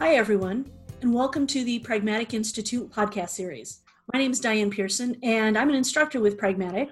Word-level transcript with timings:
Hi, 0.00 0.14
everyone, 0.14 0.70
and 1.02 1.12
welcome 1.12 1.44
to 1.48 1.64
the 1.64 1.80
Pragmatic 1.80 2.32
Institute 2.32 2.88
podcast 2.88 3.30
series. 3.30 3.80
My 4.12 4.20
name 4.20 4.30
is 4.30 4.38
Diane 4.38 4.70
Pearson, 4.70 5.16
and 5.24 5.58
I'm 5.58 5.68
an 5.68 5.74
instructor 5.74 6.20
with 6.20 6.38
Pragmatic. 6.38 6.90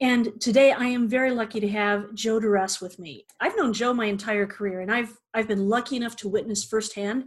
And 0.00 0.40
today 0.40 0.72
I 0.72 0.86
am 0.86 1.08
very 1.08 1.30
lucky 1.30 1.60
to 1.60 1.68
have 1.68 2.12
Joe 2.14 2.40
Douress 2.40 2.80
with 2.80 2.98
me. 2.98 3.26
I've 3.38 3.56
known 3.56 3.72
Joe 3.72 3.94
my 3.94 4.06
entire 4.06 4.44
career, 4.44 4.80
and 4.80 4.90
I've, 4.90 5.16
I've 5.32 5.46
been 5.46 5.68
lucky 5.68 5.94
enough 5.94 6.16
to 6.16 6.28
witness 6.28 6.64
firsthand 6.64 7.26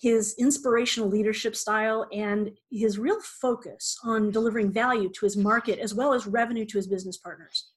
his 0.00 0.36
inspirational 0.38 1.08
leadership 1.08 1.56
style 1.56 2.06
and 2.12 2.52
his 2.70 3.00
real 3.00 3.20
focus 3.20 3.98
on 4.04 4.30
delivering 4.30 4.70
value 4.70 5.08
to 5.08 5.26
his 5.26 5.36
market 5.36 5.80
as 5.80 5.92
well 5.92 6.14
as 6.14 6.24
revenue 6.24 6.66
to 6.66 6.78
his 6.78 6.86
business 6.86 7.16
partners 7.16 7.72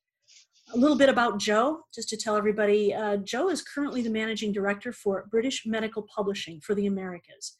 a 0.74 0.78
little 0.78 0.98
bit 0.98 1.10
about 1.10 1.40
Joe, 1.40 1.82
just 1.94 2.10
to 2.10 2.18
tell 2.18 2.36
everybody. 2.36 2.94
Uh, 2.94 3.18
Joe 3.18 3.50
is 3.50 3.62
currently 3.62 4.02
the 4.02 4.10
managing 4.10 4.52
director 4.52 4.92
for 4.92 5.28
British 5.32 5.66
Medical 5.66 6.04
Publishing 6.04 6.62
for 6.62 6.76
the 6.76 6.86
Americas. 6.86 7.58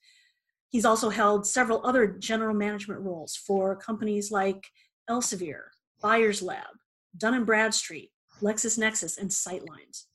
He's 0.70 0.86
also 0.86 1.10
held 1.10 1.48
several 1.48 1.86
other 1.86 2.08
general 2.08 2.56
management 2.56 3.02
roles 3.02 3.36
for 3.36 3.76
companies 3.76 4.32
like 4.32 4.68
Elsevier, 5.10 5.64
Byers 6.02 6.42
Lab, 6.42 6.68
Dun 7.18 7.44
& 7.44 7.46
Bradstreet, 7.46 8.12
LexisNexis, 8.42 9.18
and 9.18 9.30
Sightlines. 9.30 10.06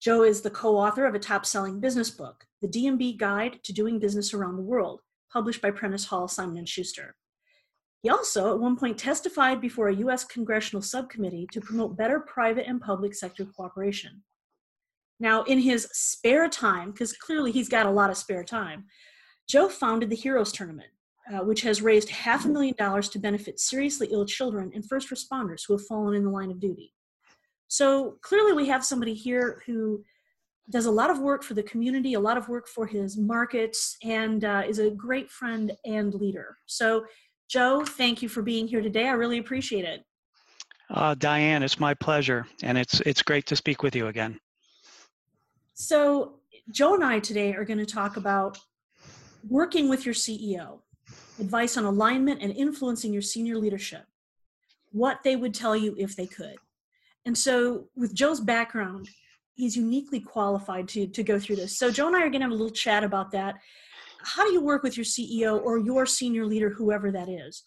Joe 0.00 0.22
is 0.22 0.42
the 0.42 0.50
co-author 0.50 1.06
of 1.06 1.14
a 1.14 1.20
top-selling 1.20 1.80
business 1.80 2.10
book, 2.10 2.46
The 2.60 2.68
D&B 2.68 3.16
Guide 3.16 3.60
to 3.64 3.72
Doing 3.72 3.98
Business 3.98 4.34
Around 4.34 4.56
the 4.56 4.62
World, 4.62 5.00
published 5.32 5.62
by 5.62 5.70
Prentice 5.70 6.06
Hall 6.06 6.26
Simon 6.26 6.64
& 6.64 6.66
Schuster. 6.66 7.14
He 8.02 8.10
also, 8.10 8.52
at 8.52 8.60
one 8.60 8.76
point, 8.76 8.96
testified 8.96 9.60
before 9.60 9.88
a 9.88 9.96
U.S. 9.96 10.24
congressional 10.24 10.82
subcommittee 10.82 11.48
to 11.52 11.60
promote 11.60 11.96
better 11.96 12.20
private 12.20 12.66
and 12.68 12.80
public 12.80 13.14
sector 13.14 13.44
cooperation. 13.44 14.22
Now, 15.20 15.42
in 15.44 15.58
his 15.58 15.88
spare 15.92 16.48
time, 16.48 16.92
because 16.92 17.12
clearly 17.12 17.50
he's 17.50 17.68
got 17.68 17.86
a 17.86 17.90
lot 17.90 18.10
of 18.10 18.16
spare 18.16 18.44
time, 18.44 18.84
Joe 19.48 19.68
founded 19.68 20.10
the 20.10 20.16
Heroes 20.16 20.52
Tournament, 20.52 20.90
uh, 21.32 21.38
which 21.38 21.62
has 21.62 21.82
raised 21.82 22.08
half 22.08 22.44
a 22.44 22.48
million 22.48 22.74
dollars 22.78 23.08
to 23.10 23.18
benefit 23.18 23.58
seriously 23.58 24.08
ill 24.12 24.26
children 24.26 24.70
and 24.74 24.88
first 24.88 25.10
responders 25.10 25.62
who 25.66 25.74
have 25.74 25.86
fallen 25.86 26.14
in 26.14 26.24
the 26.24 26.30
line 26.30 26.50
of 26.50 26.60
duty. 26.60 26.94
So 27.66 28.18
clearly, 28.22 28.52
we 28.52 28.68
have 28.68 28.84
somebody 28.84 29.14
here 29.14 29.62
who 29.66 30.04
does 30.70 30.86
a 30.86 30.90
lot 30.90 31.10
of 31.10 31.18
work 31.18 31.42
for 31.42 31.54
the 31.54 31.62
community, 31.62 32.14
a 32.14 32.20
lot 32.20 32.36
of 32.36 32.48
work 32.48 32.68
for 32.68 32.86
his 32.86 33.16
markets, 33.16 33.96
and 34.04 34.44
uh, 34.44 34.62
is 34.66 34.78
a 34.78 34.90
great 34.90 35.30
friend 35.30 35.72
and 35.84 36.14
leader. 36.14 36.56
So 36.66 37.06
Joe, 37.48 37.82
thank 37.82 38.20
you 38.20 38.28
for 38.28 38.42
being 38.42 38.68
here 38.68 38.82
today. 38.82 39.08
I 39.08 39.12
really 39.12 39.38
appreciate 39.38 39.84
it. 39.86 40.04
Uh, 40.90 41.14
Diane, 41.14 41.62
it's 41.62 41.80
my 41.80 41.94
pleasure, 41.94 42.46
and 42.62 42.76
it's 42.76 43.00
it's 43.00 43.22
great 43.22 43.46
to 43.46 43.56
speak 43.56 43.82
with 43.82 43.96
you 43.96 44.08
again. 44.08 44.38
So, 45.74 46.40
Joe 46.70 46.94
and 46.94 47.04
I 47.04 47.20
today 47.20 47.54
are 47.54 47.64
going 47.64 47.78
to 47.78 47.86
talk 47.86 48.16
about 48.16 48.58
working 49.48 49.88
with 49.88 50.04
your 50.04 50.14
CEO, 50.14 50.80
advice 51.38 51.76
on 51.76 51.84
alignment 51.84 52.42
and 52.42 52.52
influencing 52.52 53.12
your 53.12 53.22
senior 53.22 53.56
leadership, 53.56 54.04
what 54.92 55.22
they 55.24 55.36
would 55.36 55.54
tell 55.54 55.76
you 55.76 55.94
if 55.98 56.16
they 56.16 56.26
could. 56.26 56.56
And 57.24 57.36
so, 57.36 57.88
with 57.96 58.14
Joe's 58.14 58.40
background, 58.40 59.08
he's 59.54 59.76
uniquely 59.76 60.20
qualified 60.20 60.88
to 60.88 61.06
to 61.06 61.22
go 61.22 61.38
through 61.38 61.56
this. 61.56 61.78
So, 61.78 61.90
Joe 61.90 62.08
and 62.08 62.16
I 62.16 62.20
are 62.20 62.30
going 62.30 62.40
to 62.40 62.46
have 62.46 62.50
a 62.50 62.54
little 62.54 62.70
chat 62.70 63.04
about 63.04 63.30
that 63.32 63.56
how 64.28 64.44
do 64.46 64.52
you 64.52 64.60
work 64.60 64.82
with 64.82 64.96
your 64.96 65.04
ceo 65.04 65.60
or 65.62 65.78
your 65.78 66.06
senior 66.06 66.44
leader 66.46 66.70
whoever 66.70 67.10
that 67.10 67.28
is? 67.28 67.62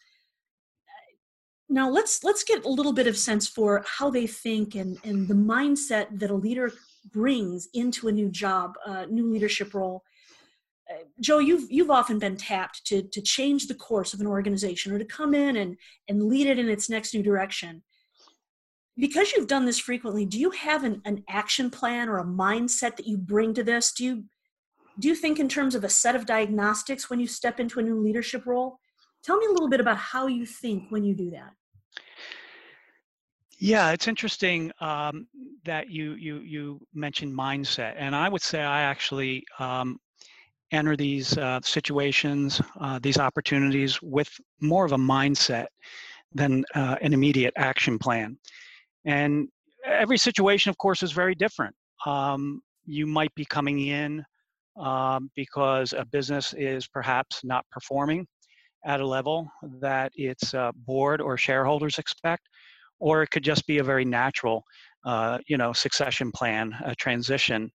Now 1.70 1.90
let's 1.90 2.23
let's 2.23 2.44
get 2.44 2.66
a 2.66 2.70
little 2.70 2.92
bit 2.92 3.08
of 3.08 3.16
sense 3.16 3.48
for 3.48 3.84
how 3.88 4.09
they 4.09 4.28
think 4.28 4.76
and 4.76 4.98
and 5.06 5.28
the 5.28 5.34
mindset 5.34 6.20
that 6.20 6.30
a 6.30 6.36
leader 6.36 6.72
brings 7.12 7.70
into 7.73 8.09
a 8.09 8.12
new 8.12 8.30
job 8.30 8.76
a 8.86 9.08
new 9.08 9.31
leadership 9.31 9.73
role. 9.73 10.03
Uh, 10.90 11.03
joe 11.22 11.40
you've 11.40 11.72
you've 11.72 11.90
often 11.90 12.19
been 12.19 12.36
tapped 12.36 12.86
to 12.88 13.02
to 13.03 13.22
change 13.22 13.68
the 13.68 13.74
course 13.74 14.13
of 14.13 14.19
an 14.19 14.28
organization 14.28 14.91
or 14.91 15.00
to 15.00 15.06
come 15.06 15.34
in 15.34 15.56
and 15.56 15.78
and 16.09 16.24
lead 16.24 16.47
it 16.47 16.59
in 16.59 16.68
its 16.68 16.90
next 16.90 17.13
new 17.13 17.24
direction. 17.24 17.81
Because 18.97 19.31
you've 19.31 19.47
done 19.47 19.66
this 19.66 19.80
frequently 19.80 20.25
do 20.25 20.38
you 20.38 20.52
have 20.52 20.84
an, 20.84 21.02
an 21.06 21.24
action 21.30 21.69
plan 21.69 22.09
or 22.09 22.19
a 22.19 22.25
mindset 22.25 22.97
that 22.97 23.07
you 23.07 23.18
bring 23.18 23.53
to 23.53 23.63
this? 23.63 23.94
Do 23.94 24.03
you 24.03 24.25
do 25.00 25.07
you 25.07 25.16
think 25.16 25.40
in 25.40 25.47
terms 25.47 25.75
of 25.75 25.84
a 25.84 25.90
set 25.90 26.16
of 26.16 26.25
diagnostics 26.25 27.09
when 27.09 27.19
you 27.19 27.28
step 27.28 27.59
into 27.59 27.79
a 27.79 27.84
new 27.84 28.00
leadership 28.00 28.46
role? 28.46 28.79
Tell 29.24 29.38
me 29.38 29.46
a 29.46 29.52
little 29.52 29.69
bit 29.69 29.79
about 29.79 29.97
how 29.97 30.28
you 30.28 30.46
think 30.46 30.90
when 30.90 31.03
you 31.03 31.16
do 31.16 31.29
that. 31.31 31.53
Yeah, 33.59 33.91
it's 33.91 34.07
interesting 34.07 34.72
um, 34.80 35.28
that 35.66 35.91
you 35.91 36.13
you 36.13 36.40
you 36.40 36.80
mentioned 36.96 37.38
mindset, 37.38 37.94
and 37.96 38.16
I 38.16 38.28
would 38.28 38.41
say 38.41 38.63
I 38.63 38.81
actually 38.81 39.44
um, 39.59 40.00
enter 40.72 40.97
these 40.97 41.38
uh, 41.38 41.59
situations, 41.63 42.59
uh, 42.80 43.00
these 43.03 43.19
opportunities 43.19 44.01
with 44.01 44.30
more 44.62 44.84
of 44.84 44.94
a 44.94 44.97
mindset 44.97 45.68
than 46.34 46.63
uh, 46.74 46.96
an 47.01 47.13
immediate 47.13 47.53
action 47.56 48.00
plan. 48.00 48.38
And 49.06 49.47
every 49.85 50.18
situation, 50.18 50.69
of 50.69 50.78
course, 50.78 51.03
is 51.03 51.12
very 51.12 51.35
different. 51.35 51.75
Um, 52.06 52.62
you 52.85 53.06
might 53.06 53.34
be 53.35 53.46
coming 53.46 53.80
in 53.80 54.25
um, 54.78 55.30
because 55.36 55.94
a 55.94 56.06
business 56.06 56.54
is 56.58 56.88
perhaps 56.88 57.42
not 57.44 57.66
performing 57.72 58.28
at 58.86 59.00
a 59.02 59.08
level 59.08 59.50
that 59.80 60.12
its 60.16 60.54
uh, 60.54 60.72
board 60.88 61.22
or 61.22 61.38
shareholders 61.38 62.00
expect, 62.00 62.48
or 63.00 63.22
it 63.22 63.30
could 63.31 63.44
just 63.44 63.68
be 63.68 63.78
a 63.78 63.84
very 63.84 64.06
natural, 64.06 64.64
uh, 65.06 65.38
you 65.48 65.58
know, 65.58 65.74
succession 65.74 66.31
plan, 66.31 66.74
a 66.86 66.96
transition 66.96 67.70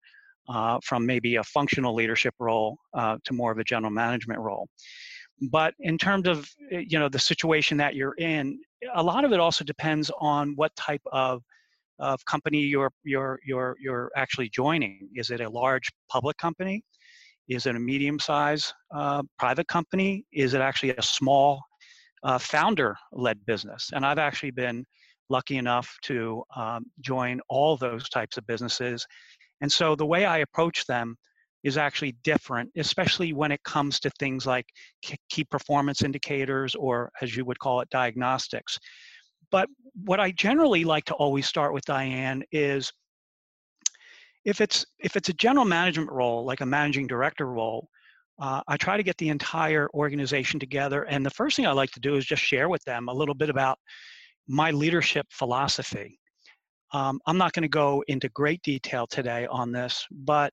uh, 0.48 0.78
from 0.84 1.04
maybe 1.04 1.36
a 1.36 1.44
functional 1.44 1.94
leadership 1.94 2.34
role 2.38 2.78
uh, 2.94 3.16
to 3.24 3.32
more 3.32 3.52
of 3.52 3.58
a 3.58 3.64
general 3.64 3.90
management 3.90 4.40
role. 4.40 4.68
But 5.50 5.74
in 5.80 5.98
terms 5.98 6.26
of, 6.28 6.48
eh, 6.72 6.84
you 6.88 6.98
know, 6.98 7.08
the 7.08 7.18
situation 7.18 7.76
that 7.78 7.94
you're 7.94 8.14
in, 8.18 8.58
a 8.94 9.02
lot 9.02 9.24
of 9.24 9.32
it 9.32 9.40
also 9.40 9.64
depends 9.64 10.10
on 10.20 10.54
what 10.56 10.74
type 10.76 11.02
of 11.12 11.42
of 11.98 12.24
company 12.26 12.60
you're 12.60 12.90
you're 13.04 13.38
you're 13.44 13.76
you're 13.80 14.10
actually 14.16 14.48
joining. 14.50 15.08
Is 15.14 15.30
it 15.30 15.40
a 15.40 15.48
large 15.48 15.88
public 16.10 16.36
company? 16.38 16.82
Is 17.48 17.66
it 17.66 17.76
a 17.76 17.78
medium-sized 17.78 18.72
uh, 18.94 19.22
private 19.38 19.68
company? 19.68 20.24
Is 20.32 20.54
it 20.54 20.60
actually 20.60 20.90
a 20.90 21.02
small 21.02 21.62
uh, 22.24 22.38
founder-led 22.38 23.46
business? 23.46 23.90
And 23.92 24.04
I've 24.04 24.18
actually 24.18 24.50
been 24.50 24.84
lucky 25.30 25.56
enough 25.56 25.88
to 26.02 26.42
um, 26.56 26.86
join 27.00 27.40
all 27.48 27.76
those 27.76 28.08
types 28.08 28.36
of 28.36 28.46
businesses. 28.46 29.06
And 29.60 29.70
so 29.70 29.94
the 29.94 30.06
way 30.06 30.24
I 30.24 30.38
approach 30.38 30.86
them 30.86 31.16
is 31.62 31.76
actually 31.76 32.16
different, 32.22 32.70
especially 32.76 33.32
when 33.32 33.50
it 33.50 33.62
comes 33.64 33.98
to 34.00 34.10
things 34.18 34.46
like 34.46 34.66
key 35.02 35.44
performance 35.44 36.02
indicators 36.02 36.74
or, 36.74 37.10
as 37.22 37.36
you 37.36 37.44
would 37.44 37.58
call 37.58 37.80
it, 37.80 37.88
diagnostics. 37.90 38.78
But 39.50 39.68
what 40.04 40.20
I 40.20 40.30
generally 40.32 40.84
like 40.84 41.04
to 41.06 41.14
always 41.14 41.46
start 41.46 41.72
with, 41.72 41.84
Diane, 41.84 42.42
is 42.52 42.92
if 44.44 44.60
it's 44.60 44.86
if 44.98 45.16
it's 45.16 45.28
a 45.28 45.34
general 45.34 45.64
management 45.64 46.10
role, 46.10 46.44
like 46.44 46.60
a 46.60 46.66
managing 46.66 47.06
director 47.06 47.46
role, 47.46 47.88
uh, 48.38 48.60
I 48.68 48.76
try 48.76 48.96
to 48.96 49.02
get 49.02 49.16
the 49.18 49.28
entire 49.28 49.88
organization 49.94 50.60
together. 50.60 51.04
And 51.04 51.24
the 51.24 51.30
first 51.30 51.56
thing 51.56 51.66
I 51.66 51.72
like 51.72 51.90
to 51.92 52.00
do 52.00 52.16
is 52.16 52.24
just 52.24 52.42
share 52.42 52.68
with 52.68 52.82
them 52.84 53.08
a 53.08 53.12
little 53.12 53.34
bit 53.34 53.50
about 53.50 53.78
my 54.46 54.70
leadership 54.70 55.26
philosophy. 55.30 56.18
Um, 56.92 57.18
I'm 57.26 57.38
not 57.38 57.52
going 57.52 57.62
to 57.62 57.68
go 57.68 58.04
into 58.06 58.28
great 58.28 58.62
detail 58.62 59.06
today 59.06 59.46
on 59.50 59.72
this, 59.72 60.06
but 60.10 60.52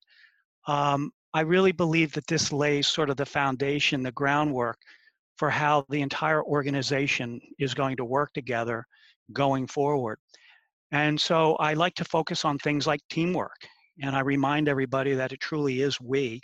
um, 0.68 1.12
I 1.34 1.42
really 1.42 1.72
believe 1.72 2.14
that 2.14 2.28
this 2.28 2.52
lays 2.52 2.88
sort 2.88 3.10
of 3.10 3.18
the 3.18 3.26
foundation, 3.26 4.02
the 4.02 4.12
groundwork 4.14 4.78
for 5.38 5.50
how 5.50 5.86
the 5.90 6.02
entire 6.02 6.44
organization 6.44 7.40
is 7.60 7.74
going 7.74 7.98
to 7.98 8.06
work 8.06 8.32
together 8.34 8.86
going 9.32 9.68
forward. 9.68 10.18
And 10.92 11.20
so 11.20 11.56
I 11.56 11.74
like 11.74 11.96
to 11.96 12.06
focus 12.06 12.46
on 12.46 12.60
things 12.60 12.86
like 12.86 13.02
teamwork. 13.10 13.58
And 14.02 14.16
I 14.16 14.20
remind 14.20 14.68
everybody 14.68 15.14
that 15.16 15.32
it 15.32 15.40
truly 15.40 15.82
is 15.82 16.00
we 16.00 16.42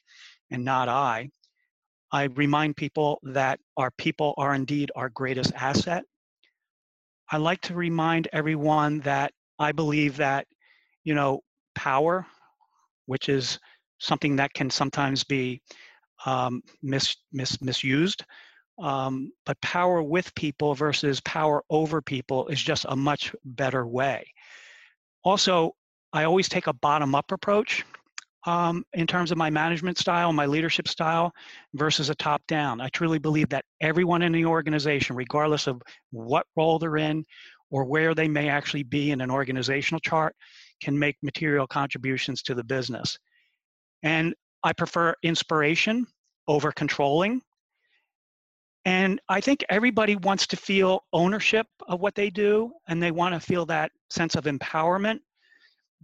and 0.52 0.66
not 0.66 0.90
I. 0.90 1.30
I 2.12 2.24
remind 2.24 2.76
people 2.76 3.20
that 3.24 3.60
our 3.78 3.92
people 3.92 4.34
are 4.38 4.56
indeed 4.56 4.92
our 4.96 5.10
greatest 5.10 5.54
asset. 5.54 6.04
I 7.32 7.38
like 7.38 7.62
to 7.62 7.76
remind 7.76 8.28
everyone 8.34 9.02
that 9.02 9.32
I 9.60 9.72
believe 9.72 10.18
that, 10.18 10.48
you 11.04 11.14
know, 11.14 11.42
power, 11.76 12.26
which 13.06 13.30
is 13.30 13.60
something 14.00 14.36
that 14.38 14.54
can 14.54 14.72
sometimes 14.72 15.24
be 15.24 15.62
um, 16.26 16.64
mis, 16.82 17.16
mis, 17.32 17.62
misused, 17.62 18.26
um, 18.80 19.32
but 19.46 19.60
power 19.62 20.02
with 20.02 20.34
people 20.36 20.74
versus 20.74 21.20
power 21.22 21.64
over 21.70 22.02
people 22.02 22.48
is 22.48 22.62
just 22.62 22.86
a 22.90 22.96
much 22.96 23.36
better 23.44 23.86
way. 23.86 24.26
Also, 25.24 25.76
I 26.14 26.24
always 26.24 26.50
take 26.50 26.68
a 26.68 26.74
bottom 26.74 27.14
up 27.14 27.32
approach 27.32 27.86
um, 28.46 28.84
in 28.94 29.06
terms 29.06 29.32
of 29.32 29.38
my 29.38 29.50
management 29.50 29.98
style, 29.98 30.32
my 30.32 30.46
leadership 30.46 30.88
style 30.88 31.34
versus 31.74 32.10
a 32.10 32.16
top 32.16 32.42
down. 32.48 32.82
I 32.82 32.90
truly 32.90 33.20
believe 33.20 33.50
that 33.50 33.66
everyone 33.82 34.22
in 34.22 34.32
the 34.32 34.46
organization, 34.46 35.16
regardless 35.16 35.68
of 35.68 35.82
what 36.12 36.48
role 36.56 36.80
they're 36.80 36.98
in 36.98 37.26
or 37.70 37.86
where 37.86 38.16
they 38.16 38.28
may 38.28 38.50
actually 38.50 38.84
be 38.84 39.12
in 39.12 39.22
an 39.22 39.30
organizational 39.30 40.00
chart, 40.00 40.36
can 40.82 40.98
make 40.98 41.18
material 41.22 41.68
contributions 41.68 42.42
to 42.44 42.56
the 42.56 42.64
business. 42.64 43.20
And 44.04 44.34
I 44.64 44.74
prefer 44.74 45.14
inspiration 45.24 46.08
over 46.48 46.72
controlling. 46.72 47.42
And 48.86 49.20
I 49.28 49.42
think 49.42 49.64
everybody 49.70 50.16
wants 50.16 50.48
to 50.48 50.58
feel 50.58 51.04
ownership 51.12 51.68
of 51.88 52.00
what 52.00 52.16
they 52.16 52.30
do 52.30 52.72
and 52.88 53.02
they 53.02 53.12
want 53.12 53.34
to 53.34 53.40
feel 53.40 53.66
that 53.68 53.92
sense 54.10 54.36
of 54.36 54.46
empowerment. 54.46 55.20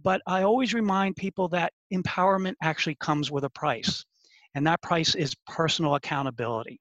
But 0.02 0.20
I 0.26 0.42
always 0.42 0.74
remind 0.74 1.16
people 1.16 1.48
that 1.48 1.72
empowerment 1.92 2.54
actually 2.62 2.96
comes 2.96 3.30
with 3.30 3.44
a 3.44 3.50
price, 3.50 4.04
and 4.54 4.66
that 4.66 4.82
price 4.82 5.14
is 5.14 5.34
personal 5.46 5.94
accountability. 5.94 6.78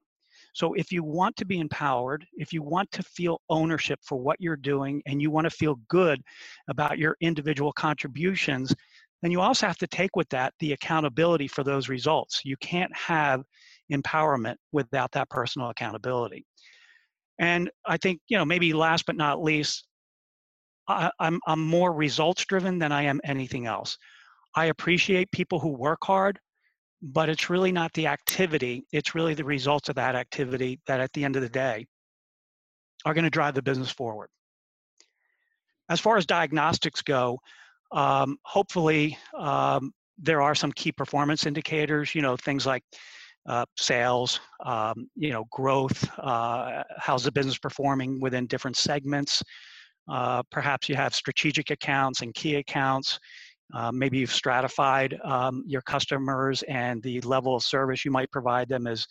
So 0.53 0.74
if 0.74 0.92
you 0.92 1.03
want 1.03 1.36
to 1.38 1.45
be 1.45 1.59
empowered, 1.59 2.25
if 2.33 2.53
you 2.53 2.62
want 2.62 2.91
to 2.91 3.03
feel 3.03 3.41
ownership 3.50 4.00
for 4.03 4.18
what 4.18 4.39
you're 4.39 4.56
doing, 4.57 5.01
and 5.06 5.21
you 5.21 5.31
want 5.31 5.45
to 5.45 5.50
feel 5.50 5.80
good 5.88 6.21
about 6.68 6.98
your 6.98 7.15
individual 7.21 7.71
contributions, 7.71 8.75
then 9.21 9.31
you 9.31 9.41
also 9.41 9.65
have 9.65 9.77
to 9.77 9.88
take 9.88 10.15
with 10.15 10.30
that 10.30 10.53
the 10.59 10.74
accountability 10.74 11.48
for 11.48 11.63
those 11.63 11.89
results. 11.89 12.41
You 12.44 12.57
can't 12.57 12.95
have 12.95 13.44
empowerment 13.92 14.56
without 14.72 15.12
that 15.14 15.30
personal 15.30 15.70
accountability. 15.70 16.46
And 17.40 17.70
I 17.86 17.98
think, 17.98 18.22
you 18.28 18.38
know, 18.38 18.46
maybe 18.46 18.74
last 18.74 19.06
but 19.06 19.16
not 19.16 19.44
least, 19.44 19.86
I, 20.88 21.12
I'm, 21.20 21.40
I'm 21.48 21.62
more 21.66 21.92
results 21.94 22.46
driven 22.46 22.80
than 22.80 22.92
I 22.92 23.04
am 23.04 23.20
anything 23.24 23.66
else. 23.66 23.98
I 24.56 24.66
appreciate 24.66 25.32
people 25.32 25.60
who 25.60 25.70
work 25.70 26.00
hard, 26.04 26.40
but 27.02 27.28
it's 27.28 27.50
really 27.50 27.72
not 27.72 27.92
the 27.94 28.08
activity, 28.08 28.86
it's 28.92 29.14
really 29.14 29.34
the 29.34 29.44
results 29.44 29.90
of 29.90 29.96
that 29.96 30.16
activity 30.16 30.80
that 30.88 31.00
at 31.00 31.12
the 31.14 31.26
end 31.26 31.36
of 31.36 31.42
the 31.42 31.50
day 31.50 31.86
are 33.06 33.14
going 33.14 33.26
to 33.26 33.30
drive 33.30 33.54
the 33.54 33.62
business 33.62 33.92
forward. 33.92 34.30
As 35.90 36.00
far 36.00 36.18
as 36.18 36.26
diagnostics 36.26 37.02
go, 37.02 37.40
um, 37.92 38.38
hopefully 38.44 39.18
um, 39.38 39.92
there 40.18 40.42
are 40.42 40.56
some 40.56 40.72
key 40.72 40.92
performance 40.92 41.46
indicators, 41.46 42.16
you 42.16 42.22
know, 42.22 42.38
things 42.38 42.66
like 42.66 42.84
uh, 43.47 43.65
sales, 43.77 44.39
um, 44.65 45.07
you 45.15 45.31
know, 45.31 45.45
growth, 45.51 46.07
uh, 46.19 46.83
how's 46.97 47.24
the 47.24 47.31
business 47.31 47.57
performing 47.57 48.19
within 48.19 48.47
different 48.47 48.75
segments. 48.75 49.44
Uh, 50.09 50.42
perhaps 50.51 50.89
you 50.89 50.95
have 50.95 51.13
strategic 51.13 51.69
accounts 51.69 52.21
and 52.21 52.33
key 52.33 52.56
accounts. 52.56 53.19
Uh, 53.74 53.92
maybe 53.92 54.19
you've 54.19 54.31
stratified 54.31 55.18
um, 55.24 55.63
your 55.65 55.81
customers 55.81 56.63
and 56.63 57.01
the 57.03 57.19
level 57.21 57.56
of 57.56 57.63
service 57.63 58.06
you 58.06 58.12
might 58.12 58.31
provide 58.31 58.69
them 58.69 58.88
is 58.88 59.07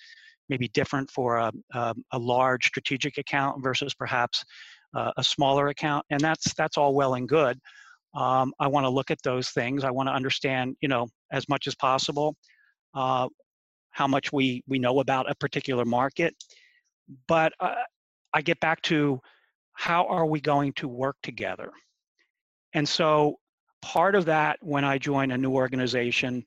maybe 0.49 0.69
different 0.69 1.11
for 1.11 1.39
a, 1.39 1.53
a, 1.73 1.95
a 2.13 2.19
large 2.19 2.67
strategic 2.67 3.19
account 3.19 3.63
versus 3.63 3.95
perhaps 3.95 4.45
a 5.17 5.25
smaller 5.25 5.69
account. 5.69 6.07
And 6.11 6.21
that's, 6.21 6.55
that's 6.55 6.79
all 6.79 6.95
well 6.95 7.15
and 7.15 7.29
good. 7.29 7.59
Um, 8.15 8.53
I 8.61 8.69
want 8.69 8.85
to 8.85 8.91
look 8.91 9.11
at 9.11 9.21
those 9.25 9.49
things. 9.49 9.83
I 9.83 9.91
want 9.91 10.09
to 10.09 10.13
understand, 10.13 10.77
you 10.81 10.87
know, 10.89 11.09
as 11.33 11.49
much 11.49 11.67
as 11.67 11.75
possible 11.75 12.37
uh, 12.95 13.29
how 13.95 14.09
much 14.09 14.33
we 14.33 14.63
we 14.67 14.79
know 14.79 15.01
about 15.01 15.31
a 15.31 15.35
particular 15.37 15.85
market. 15.85 16.35
But 17.29 17.53
uh, 17.61 17.75
i 18.35 18.43
get 18.43 18.61
back 18.61 18.83
to 18.83 19.21
how 19.73 20.07
are 20.07 20.27
we 20.27 20.41
going 20.41 20.73
to 20.75 20.89
work 20.89 21.17
together? 21.23 21.71
And 22.75 22.89
so 22.89 23.37
part 23.81 24.15
of 24.15 24.25
that 24.27 24.59
when 24.61 24.85
i 24.85 24.99
join 24.99 25.31
a 25.31 25.39
new 25.39 25.53
organization 25.53 26.45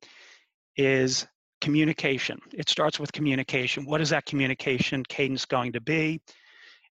is 0.76 1.26
communication. 1.62 2.38
It 2.54 2.70
starts 2.70 3.00
with 3.00 3.12
communication. 3.14 3.86
What 3.86 4.02
is 4.02 4.10
that 4.10 4.26
communication 4.26 5.04
cadence 5.08 5.46
going 5.46 5.72
to 5.74 5.82
be? 5.82 6.22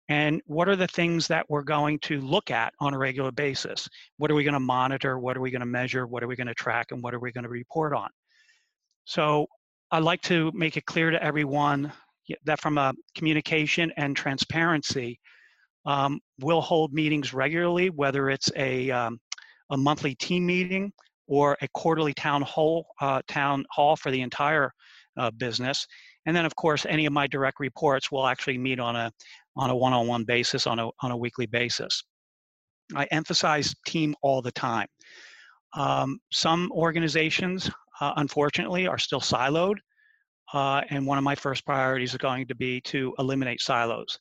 And 0.09 0.41
what 0.47 0.69
are 0.69 0.77
the 0.77 0.87
things 0.87 1.27
that 1.29 1.47
we're 1.49 1.63
going 1.63 1.99
to 2.01 2.21
look 2.21 2.51
at 2.51 2.73
on 2.81 2.95
a 2.95 2.99
regular 2.99 3.33
basis? 3.33 3.89
What 4.19 4.31
are 4.31 4.35
we 4.35 4.45
going 4.45 4.55
to 4.55 4.61
monitor? 4.61 5.19
What 5.19 5.37
are 5.37 5.41
we 5.41 5.51
going 5.51 5.61
to 5.61 5.67
measure? 5.67 6.07
What 6.07 6.23
are 6.23 6.29
we 6.29 6.37
going 6.37 6.47
to 6.47 6.55
track? 6.55 6.93
And 6.93 7.03
what 7.03 7.13
are 7.13 7.21
we 7.21 7.33
going 7.33 7.45
to 7.45 7.51
report 7.51 7.93
on? 7.93 8.09
So 9.05 9.47
I'd 9.91 10.03
like 10.03 10.21
to 10.23 10.51
make 10.55 10.77
it 10.77 10.85
clear 10.87 11.11
to 11.11 11.23
everyone 11.23 11.93
that 12.45 12.61
from 12.61 12.77
a 12.77 12.93
communication 13.17 13.93
and 13.97 14.17
transparency, 14.17 15.21
um, 15.85 16.19
we'll 16.41 16.61
hold 16.61 16.93
meetings 16.93 17.33
regularly, 17.33 17.91
whether 17.91 18.29
it's 18.31 18.51
a, 18.57 18.91
um, 18.91 19.21
a 19.71 19.77
monthly 19.77 20.17
team 20.17 20.45
meeting 20.45 20.93
or 21.29 21.57
a 21.63 21.69
quarterly 21.75 22.15
town 22.15 22.43
hall, 22.43 22.87
uh, 23.01 23.23
town 23.29 23.65
hall 23.71 23.95
for 23.95 24.11
the 24.11 24.21
entire 24.21 24.73
uh, 25.17 25.31
business. 25.31 25.87
And 26.27 26.35
then, 26.35 26.45
of 26.45 26.57
course, 26.57 26.85
any 26.89 27.07
of 27.07 27.13
my 27.13 27.29
direct 27.29 27.61
reports 27.61 28.11
will 28.11 28.27
actually 28.27 28.59
meet 28.59 28.81
on 28.81 28.97
a 28.97 29.11
on 29.57 29.71
a 29.71 29.77
one-on-one 29.77 30.25
basis, 30.25 30.67
on 30.67 30.79
a 30.79 30.91
on 31.01 31.13
a 31.13 31.17
weekly 31.17 31.47
basis. 31.47 32.03
I 32.95 33.05
emphasize 33.07 33.75
team 33.87 34.15
all 34.23 34.43
the 34.43 34.53
time. 34.53 34.89
Um, 35.75 36.19
some 36.33 36.71
organizations 36.73 37.71
uh, 38.01 38.13
unfortunately, 38.17 38.87
are 38.87 38.99
still 38.99 39.21
siloed. 39.21 39.77
Uh, 40.53 40.83
and 40.91 41.07
one 41.07 41.19
of 41.19 41.25
my 41.25 41.35
first 41.35 41.65
priorities 41.67 42.13
is 42.13 42.19
going 42.19 42.47
to 42.47 42.55
be 42.55 42.81
to 42.83 43.15
eliminate 43.19 43.61
silos. 43.61 44.19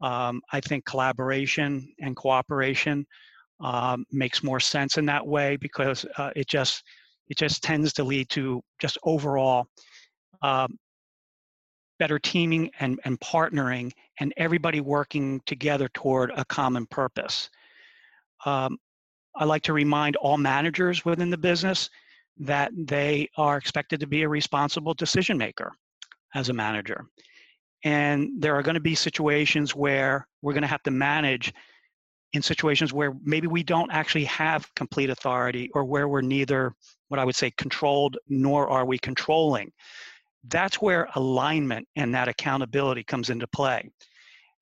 Um, 0.00 0.40
I 0.52 0.60
think 0.60 0.84
collaboration 0.84 1.92
and 2.00 2.16
cooperation 2.16 3.06
um, 3.60 4.04
makes 4.10 4.42
more 4.42 4.58
sense 4.58 4.98
in 4.98 5.06
that 5.06 5.26
way 5.26 5.56
because 5.56 6.06
uh, 6.16 6.30
it 6.34 6.48
just 6.48 6.82
it 7.28 7.36
just 7.36 7.62
tends 7.62 7.92
to 7.92 8.04
lead 8.04 8.28
to 8.30 8.60
just 8.80 8.98
overall 9.04 9.66
um, 10.42 10.76
better 12.00 12.18
teaming 12.18 12.70
and, 12.80 12.98
and 13.04 13.20
partnering 13.20 13.92
and 14.18 14.32
everybody 14.36 14.80
working 14.80 15.40
together 15.46 15.88
toward 15.94 16.32
a 16.36 16.44
common 16.46 16.86
purpose. 16.86 17.48
Um, 18.44 18.78
I 19.36 19.44
like 19.44 19.62
to 19.64 19.72
remind 19.72 20.16
all 20.16 20.38
managers 20.38 21.04
within 21.04 21.30
the 21.30 21.38
business 21.38 21.88
that 22.38 22.72
they 22.76 23.28
are 23.36 23.56
expected 23.56 24.00
to 24.00 24.06
be 24.06 24.22
a 24.22 24.28
responsible 24.28 24.94
decision 24.94 25.36
maker 25.36 25.72
as 26.34 26.48
a 26.48 26.52
manager. 26.52 27.04
And 27.84 28.30
there 28.38 28.54
are 28.56 28.62
going 28.62 28.74
to 28.74 28.80
be 28.80 28.94
situations 28.94 29.74
where 29.74 30.26
we're 30.42 30.52
going 30.52 30.62
to 30.62 30.68
have 30.68 30.82
to 30.84 30.90
manage 30.90 31.52
in 32.32 32.42
situations 32.42 32.92
where 32.92 33.12
maybe 33.24 33.46
we 33.46 33.62
don't 33.62 33.90
actually 33.90 34.24
have 34.24 34.72
complete 34.76 35.10
authority 35.10 35.68
or 35.74 35.84
where 35.84 36.08
we're 36.08 36.20
neither 36.20 36.74
what 37.08 37.18
I 37.18 37.24
would 37.24 37.34
say 37.34 37.50
controlled 37.56 38.18
nor 38.28 38.68
are 38.68 38.84
we 38.84 38.98
controlling. 38.98 39.72
That's 40.48 40.80
where 40.80 41.08
alignment 41.16 41.88
and 41.96 42.14
that 42.14 42.28
accountability 42.28 43.02
comes 43.02 43.30
into 43.30 43.48
play. 43.48 43.90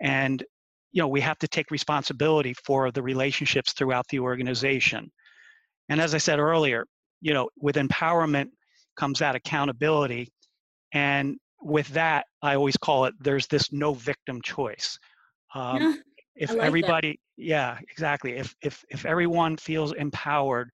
And 0.00 0.42
you 0.92 1.02
know, 1.02 1.08
we 1.08 1.20
have 1.20 1.38
to 1.38 1.48
take 1.48 1.70
responsibility 1.70 2.54
for 2.64 2.90
the 2.90 3.02
relationships 3.02 3.72
throughout 3.72 4.06
the 4.08 4.20
organization. 4.20 5.10
And 5.90 6.00
as 6.00 6.14
I 6.14 6.18
said 6.18 6.38
earlier, 6.38 6.86
you 7.20 7.34
know, 7.34 7.48
with 7.60 7.76
empowerment 7.76 8.48
comes 8.96 9.20
that 9.20 9.34
accountability. 9.34 10.28
And 10.92 11.36
with 11.62 11.88
that, 11.88 12.26
I 12.42 12.54
always 12.54 12.76
call 12.76 13.06
it 13.06 13.14
there's 13.20 13.46
this 13.46 13.72
no 13.72 13.94
victim 13.94 14.40
choice. 14.42 14.98
Um, 15.54 15.80
yeah, 15.80 15.94
if 16.36 16.50
like 16.50 16.60
everybody, 16.60 17.18
that. 17.36 17.44
yeah, 17.44 17.78
exactly. 17.90 18.32
If 18.32 18.54
if 18.62 18.84
if 18.90 19.04
everyone 19.06 19.56
feels 19.56 19.92
empowered, 19.92 20.70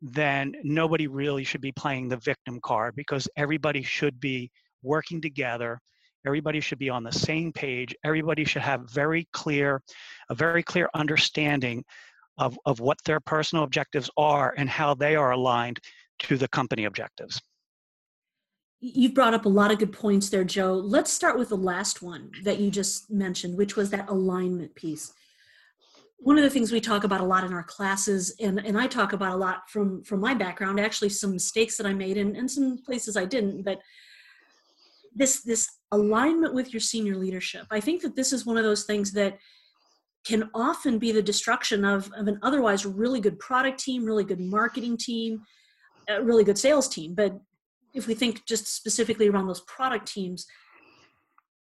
then 0.00 0.54
nobody 0.62 1.06
really 1.06 1.44
should 1.44 1.60
be 1.60 1.72
playing 1.72 2.08
the 2.08 2.16
victim 2.16 2.60
card 2.62 2.94
because 2.96 3.28
everybody 3.36 3.82
should 3.82 4.20
be 4.20 4.50
working 4.82 5.20
together. 5.20 5.80
Everybody 6.26 6.60
should 6.60 6.78
be 6.78 6.90
on 6.90 7.04
the 7.04 7.12
same 7.12 7.52
page. 7.52 7.94
Everybody 8.04 8.44
should 8.44 8.62
have 8.62 8.90
very 8.90 9.28
clear, 9.32 9.80
a 10.28 10.34
very 10.34 10.62
clear 10.62 10.88
understanding 10.94 11.84
of, 12.38 12.58
of 12.64 12.80
what 12.80 12.98
their 13.04 13.20
personal 13.20 13.64
objectives 13.64 14.10
are 14.16 14.54
and 14.56 14.68
how 14.68 14.94
they 14.94 15.16
are 15.16 15.32
aligned 15.32 15.80
to 16.20 16.36
the 16.36 16.48
company 16.48 16.84
objectives. 16.84 17.40
You've 18.80 19.14
brought 19.14 19.34
up 19.34 19.44
a 19.44 19.48
lot 19.48 19.72
of 19.72 19.78
good 19.78 19.92
points 19.92 20.28
there, 20.28 20.44
Joe. 20.44 20.74
Let's 20.74 21.12
start 21.12 21.38
with 21.38 21.48
the 21.48 21.56
last 21.56 22.00
one 22.00 22.30
that 22.44 22.60
you 22.60 22.70
just 22.70 23.10
mentioned, 23.10 23.58
which 23.58 23.74
was 23.74 23.90
that 23.90 24.08
alignment 24.08 24.74
piece. 24.76 25.12
One 26.18 26.38
of 26.38 26.44
the 26.44 26.50
things 26.50 26.70
we 26.70 26.80
talk 26.80 27.04
about 27.04 27.20
a 27.20 27.24
lot 27.24 27.44
in 27.44 27.52
our 27.52 27.62
classes, 27.62 28.34
and, 28.40 28.58
and 28.64 28.78
I 28.78 28.86
talk 28.86 29.12
about 29.12 29.32
a 29.32 29.36
lot 29.36 29.68
from, 29.68 30.02
from 30.04 30.20
my 30.20 30.34
background, 30.34 30.78
actually 30.78 31.08
some 31.08 31.32
mistakes 31.32 31.76
that 31.76 31.86
I 31.86 31.92
made 31.92 32.18
and, 32.18 32.36
and 32.36 32.50
some 32.50 32.78
places 32.84 33.16
I 33.16 33.24
didn't, 33.24 33.62
but 33.62 33.80
this 35.14 35.42
this 35.42 35.68
alignment 35.90 36.54
with 36.54 36.72
your 36.72 36.80
senior 36.80 37.16
leadership. 37.16 37.66
I 37.70 37.80
think 37.80 38.02
that 38.02 38.14
this 38.14 38.32
is 38.32 38.46
one 38.46 38.56
of 38.56 38.64
those 38.64 38.84
things 38.84 39.12
that 39.12 39.38
can 40.26 40.50
often 40.54 40.98
be 40.98 41.12
the 41.12 41.22
destruction 41.22 41.84
of, 41.84 42.10
of 42.16 42.28
an 42.28 42.38
otherwise 42.42 42.84
really 42.84 43.20
good 43.20 43.38
product 43.38 43.78
team, 43.78 44.04
really 44.04 44.24
good 44.24 44.40
marketing 44.40 44.96
team, 44.96 45.42
a 46.08 46.22
really 46.22 46.44
good 46.44 46.58
sales 46.58 46.88
team. 46.88 47.14
But 47.14 47.38
if 47.94 48.06
we 48.06 48.14
think 48.14 48.44
just 48.46 48.66
specifically 48.66 49.28
around 49.28 49.46
those 49.46 49.62
product 49.62 50.06
teams, 50.06 50.46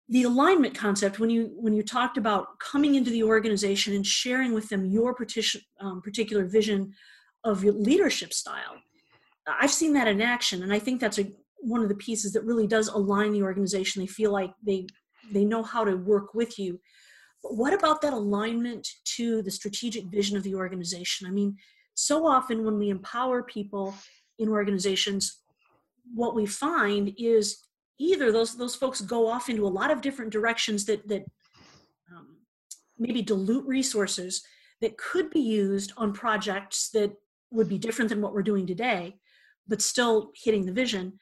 the 0.07 0.23
alignment 0.23 0.75
concept 0.75 1.19
when 1.19 1.29
you 1.29 1.51
when 1.55 1.73
you 1.73 1.83
talked 1.83 2.17
about 2.17 2.57
coming 2.59 2.95
into 2.95 3.11
the 3.11 3.21
organization 3.21 3.93
and 3.93 4.05
sharing 4.05 4.53
with 4.53 4.67
them 4.69 4.85
your 4.85 5.13
partition, 5.13 5.61
um, 5.79 6.01
particular 6.01 6.45
vision 6.45 6.91
of 7.43 7.63
your 7.63 7.73
leadership 7.73 8.33
style 8.33 8.75
i've 9.59 9.71
seen 9.71 9.93
that 9.93 10.07
in 10.07 10.21
action. 10.21 10.63
And 10.63 10.73
i 10.73 10.79
think 10.79 10.99
that's 10.99 11.19
a, 11.19 11.31
one 11.59 11.81
of 11.81 11.89
the 11.89 11.95
pieces 11.95 12.33
that 12.33 12.45
really 12.45 12.67
does 12.67 12.87
align 12.87 13.33
the 13.33 13.43
organization. 13.43 14.01
They 14.01 14.07
feel 14.07 14.31
like 14.31 14.51
they 14.65 14.87
they 15.31 15.45
know 15.45 15.63
how 15.63 15.83
to 15.83 15.95
work 15.95 16.33
with 16.33 16.57
you 16.57 16.79
but 17.43 17.55
what 17.55 17.73
about 17.73 18.01
that 18.01 18.13
alignment 18.13 18.87
to 19.15 19.41
the 19.41 19.51
strategic 19.51 20.05
vision 20.05 20.35
of 20.35 20.43
the 20.43 20.55
organization? 20.55 21.27
I 21.27 21.31
mean, 21.31 21.55
so 21.93 22.25
often 22.25 22.65
when 22.65 22.77
we 22.77 22.89
empower 22.89 23.43
people 23.43 23.95
in 24.37 24.49
organizations, 24.49 25.39
what 26.13 26.35
we 26.35 26.45
find 26.45 27.13
is 27.17 27.63
either 27.99 28.31
those 28.31 28.57
those 28.57 28.75
folks 28.75 29.01
go 29.01 29.27
off 29.27 29.49
into 29.49 29.67
a 29.67 29.67
lot 29.67 29.91
of 29.91 30.01
different 30.01 30.31
directions 30.31 30.85
that 30.85 31.07
that 31.07 31.23
um, 32.11 32.37
maybe 32.97 33.21
dilute 33.21 33.65
resources 33.65 34.41
that 34.81 34.97
could 34.97 35.29
be 35.29 35.41
used 35.41 35.93
on 35.97 36.13
projects 36.13 36.89
that 36.91 37.13
would 37.51 37.67
be 37.67 37.77
different 37.77 38.09
than 38.09 38.21
what 38.21 38.33
we're 38.33 38.43
doing 38.43 38.65
today, 38.65 39.17
but 39.67 39.81
still 39.81 40.31
hitting 40.35 40.65
the 40.65 40.71
vision. 40.71 41.19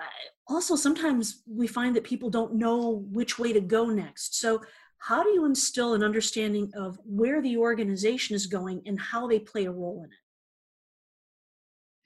Uh, 0.00 0.52
also, 0.52 0.74
sometimes 0.74 1.42
we 1.46 1.66
find 1.66 1.94
that 1.94 2.04
people 2.04 2.30
don't 2.30 2.54
know 2.54 3.06
which 3.10 3.38
way 3.38 3.52
to 3.52 3.60
go 3.60 3.86
next. 3.86 4.40
So, 4.40 4.62
how 5.02 5.24
do 5.24 5.30
you 5.30 5.44
instill 5.44 5.94
an 5.94 6.04
understanding 6.04 6.70
of 6.76 6.96
where 7.04 7.42
the 7.42 7.56
organization 7.56 8.36
is 8.36 8.46
going 8.46 8.80
and 8.86 9.00
how 9.00 9.26
they 9.26 9.40
play 9.40 9.64
a 9.64 9.70
role 9.70 10.04
in 10.04 10.10
it? 10.10 10.16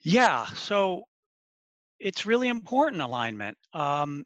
Yeah, 0.01 0.47
so 0.47 1.03
it's 1.99 2.25
really 2.25 2.47
important 2.47 3.03
alignment. 3.03 3.55
Um, 3.71 4.25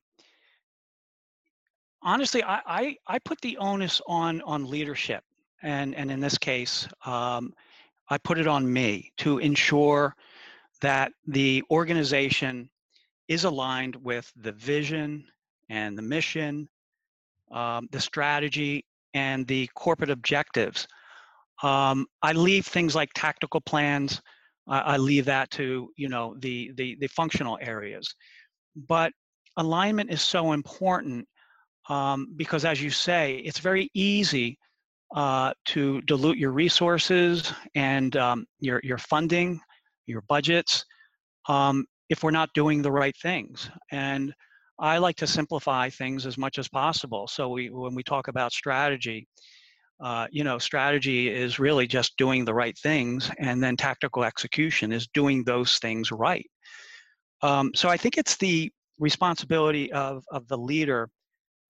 honestly, 2.01 2.43
I, 2.43 2.61
I, 2.65 2.95
I 3.07 3.19
put 3.19 3.41
the 3.41 3.57
onus 3.57 3.99
on 4.07 4.41
on 4.43 4.69
leadership, 4.69 5.23
and 5.61 5.93
and 5.93 6.09
in 6.09 6.21
this 6.21 6.37
case, 6.37 6.87
um, 7.05 7.53
I 8.09 8.17
put 8.19 8.37
it 8.37 8.47
on 8.47 8.71
me 8.71 9.11
to 9.17 9.39
ensure 9.39 10.15
that 10.79 11.11
the 11.27 11.61
organization 11.69 12.69
is 13.27 13.43
aligned 13.43 13.97
with 13.97 14.31
the 14.37 14.53
vision 14.53 15.25
and 15.69 15.97
the 15.97 16.01
mission, 16.01 16.69
um, 17.53 17.87
the 17.91 17.99
strategy, 17.99 18.85
and 19.13 19.47
the 19.47 19.67
corporate 19.75 20.09
objectives. 20.09 20.87
Um, 21.63 22.07
I 22.21 22.31
leave 22.33 22.65
things 22.65 22.95
like 22.95 23.09
tactical 23.13 23.61
plans 23.61 24.21
I, 24.67 24.79
I 24.79 24.97
leave 24.97 25.25
that 25.25 25.51
to 25.51 25.91
you 25.97 26.09
know 26.09 26.35
the, 26.39 26.71
the 26.75 26.97
the 26.99 27.07
functional 27.07 27.57
areas. 27.61 28.13
But 28.75 29.11
alignment 29.57 30.11
is 30.11 30.21
so 30.21 30.53
important 30.53 31.27
um, 31.89 32.27
because, 32.37 32.65
as 32.65 32.81
you 32.81 32.89
say, 32.89 33.37
it's 33.37 33.59
very 33.59 33.89
easy 33.93 34.57
uh, 35.15 35.53
to 35.65 36.01
dilute 36.03 36.37
your 36.37 36.51
resources 36.51 37.53
and 37.75 38.15
um, 38.17 38.45
your 38.59 38.79
your 38.83 38.97
funding, 38.97 39.59
your 40.05 40.21
budgets, 40.27 40.85
um, 41.47 41.85
if 42.09 42.23
we're 42.23 42.31
not 42.31 42.49
doing 42.53 42.81
the 42.81 42.91
right 42.91 43.15
things. 43.21 43.69
And 43.91 44.33
I 44.81 44.97
like 44.97 45.15
to 45.17 45.27
simplify 45.27 45.89
things 45.89 46.25
as 46.25 46.39
much 46.39 46.57
as 46.57 46.67
possible. 46.67 47.27
So 47.27 47.49
we, 47.49 47.69
when 47.69 47.93
we 47.93 48.01
talk 48.01 48.27
about 48.27 48.51
strategy, 48.51 49.27
uh, 50.01 50.25
you 50.31 50.43
know, 50.43 50.57
strategy 50.57 51.29
is 51.29 51.59
really 51.59 51.85
just 51.85 52.17
doing 52.17 52.43
the 52.43 52.53
right 52.53 52.75
things, 52.75 53.29
and 53.37 53.63
then 53.63 53.77
tactical 53.77 54.23
execution 54.23 54.91
is 54.91 55.07
doing 55.13 55.43
those 55.43 55.77
things 55.77 56.11
right. 56.11 56.49
Um, 57.43 57.71
so 57.75 57.89
I 57.89 57.97
think 57.97 58.17
it's 58.17 58.37
the 58.37 58.71
responsibility 58.97 59.91
of, 59.93 60.23
of 60.31 60.47
the 60.47 60.57
leader 60.57 61.09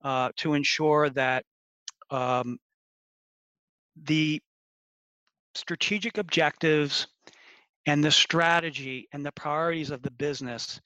uh, 0.02 0.30
to 0.36 0.54
ensure 0.54 1.10
that 1.10 1.44
um, 2.10 2.58
the 4.04 4.40
strategic 5.54 6.16
objectives 6.16 7.06
and 7.84 8.02
the 8.02 8.10
strategy 8.10 9.08
and 9.12 9.24
the 9.24 9.32
priorities 9.32 9.90
of 9.90 10.00
the 10.00 10.10
business 10.12 10.80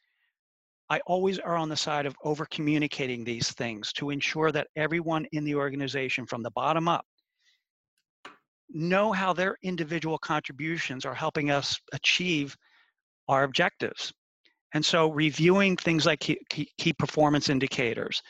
I 0.88 1.00
always 1.06 1.38
are 1.38 1.56
on 1.56 1.68
the 1.68 1.76
side 1.76 2.06
of 2.06 2.14
over 2.22 2.46
communicating 2.46 3.24
these 3.24 3.50
things 3.52 3.92
to 3.94 4.10
ensure 4.10 4.52
that 4.52 4.68
everyone 4.76 5.26
in 5.32 5.44
the 5.44 5.56
organization 5.56 6.26
from 6.26 6.42
the 6.42 6.50
bottom 6.50 6.86
up 6.86 7.04
know 8.70 9.12
how 9.12 9.32
their 9.32 9.56
individual 9.62 10.18
contributions 10.18 11.04
are 11.04 11.14
helping 11.14 11.50
us 11.50 11.78
achieve 11.92 12.56
our 13.28 13.44
objectives. 13.44 14.12
And 14.74 14.84
so 14.84 15.10
reviewing 15.10 15.76
things 15.76 16.06
like 16.06 16.20
key, 16.20 16.38
key 16.50 16.92
performance 16.92 17.48
indicators, 17.48 18.22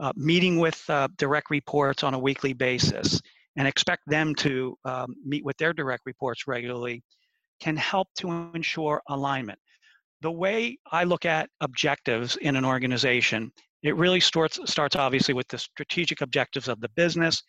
uh, 0.00 0.12
meeting 0.16 0.58
with 0.58 0.82
uh, 0.88 1.08
direct 1.18 1.50
reports 1.50 2.02
on 2.02 2.14
a 2.14 2.18
weekly 2.18 2.52
basis, 2.52 3.20
and 3.56 3.68
expect 3.68 4.02
them 4.06 4.34
to 4.36 4.76
um, 4.84 5.14
meet 5.24 5.44
with 5.44 5.56
their 5.58 5.72
direct 5.72 6.02
reports 6.06 6.46
regularly 6.48 7.02
can 7.60 7.76
help 7.76 8.08
to 8.16 8.50
ensure 8.54 9.00
alignment. 9.08 9.58
The 10.24 10.32
way 10.32 10.78
I 10.90 11.04
look 11.04 11.26
at 11.26 11.50
objectives 11.60 12.36
in 12.36 12.56
an 12.56 12.64
organization, 12.64 13.52
it 13.82 13.94
really 13.94 14.20
starts, 14.20 14.58
starts 14.64 14.96
obviously 14.96 15.34
with 15.34 15.46
the 15.48 15.58
strategic 15.58 16.22
objectives 16.22 16.66
of 16.66 16.80
the 16.80 16.88
business, 16.96 17.42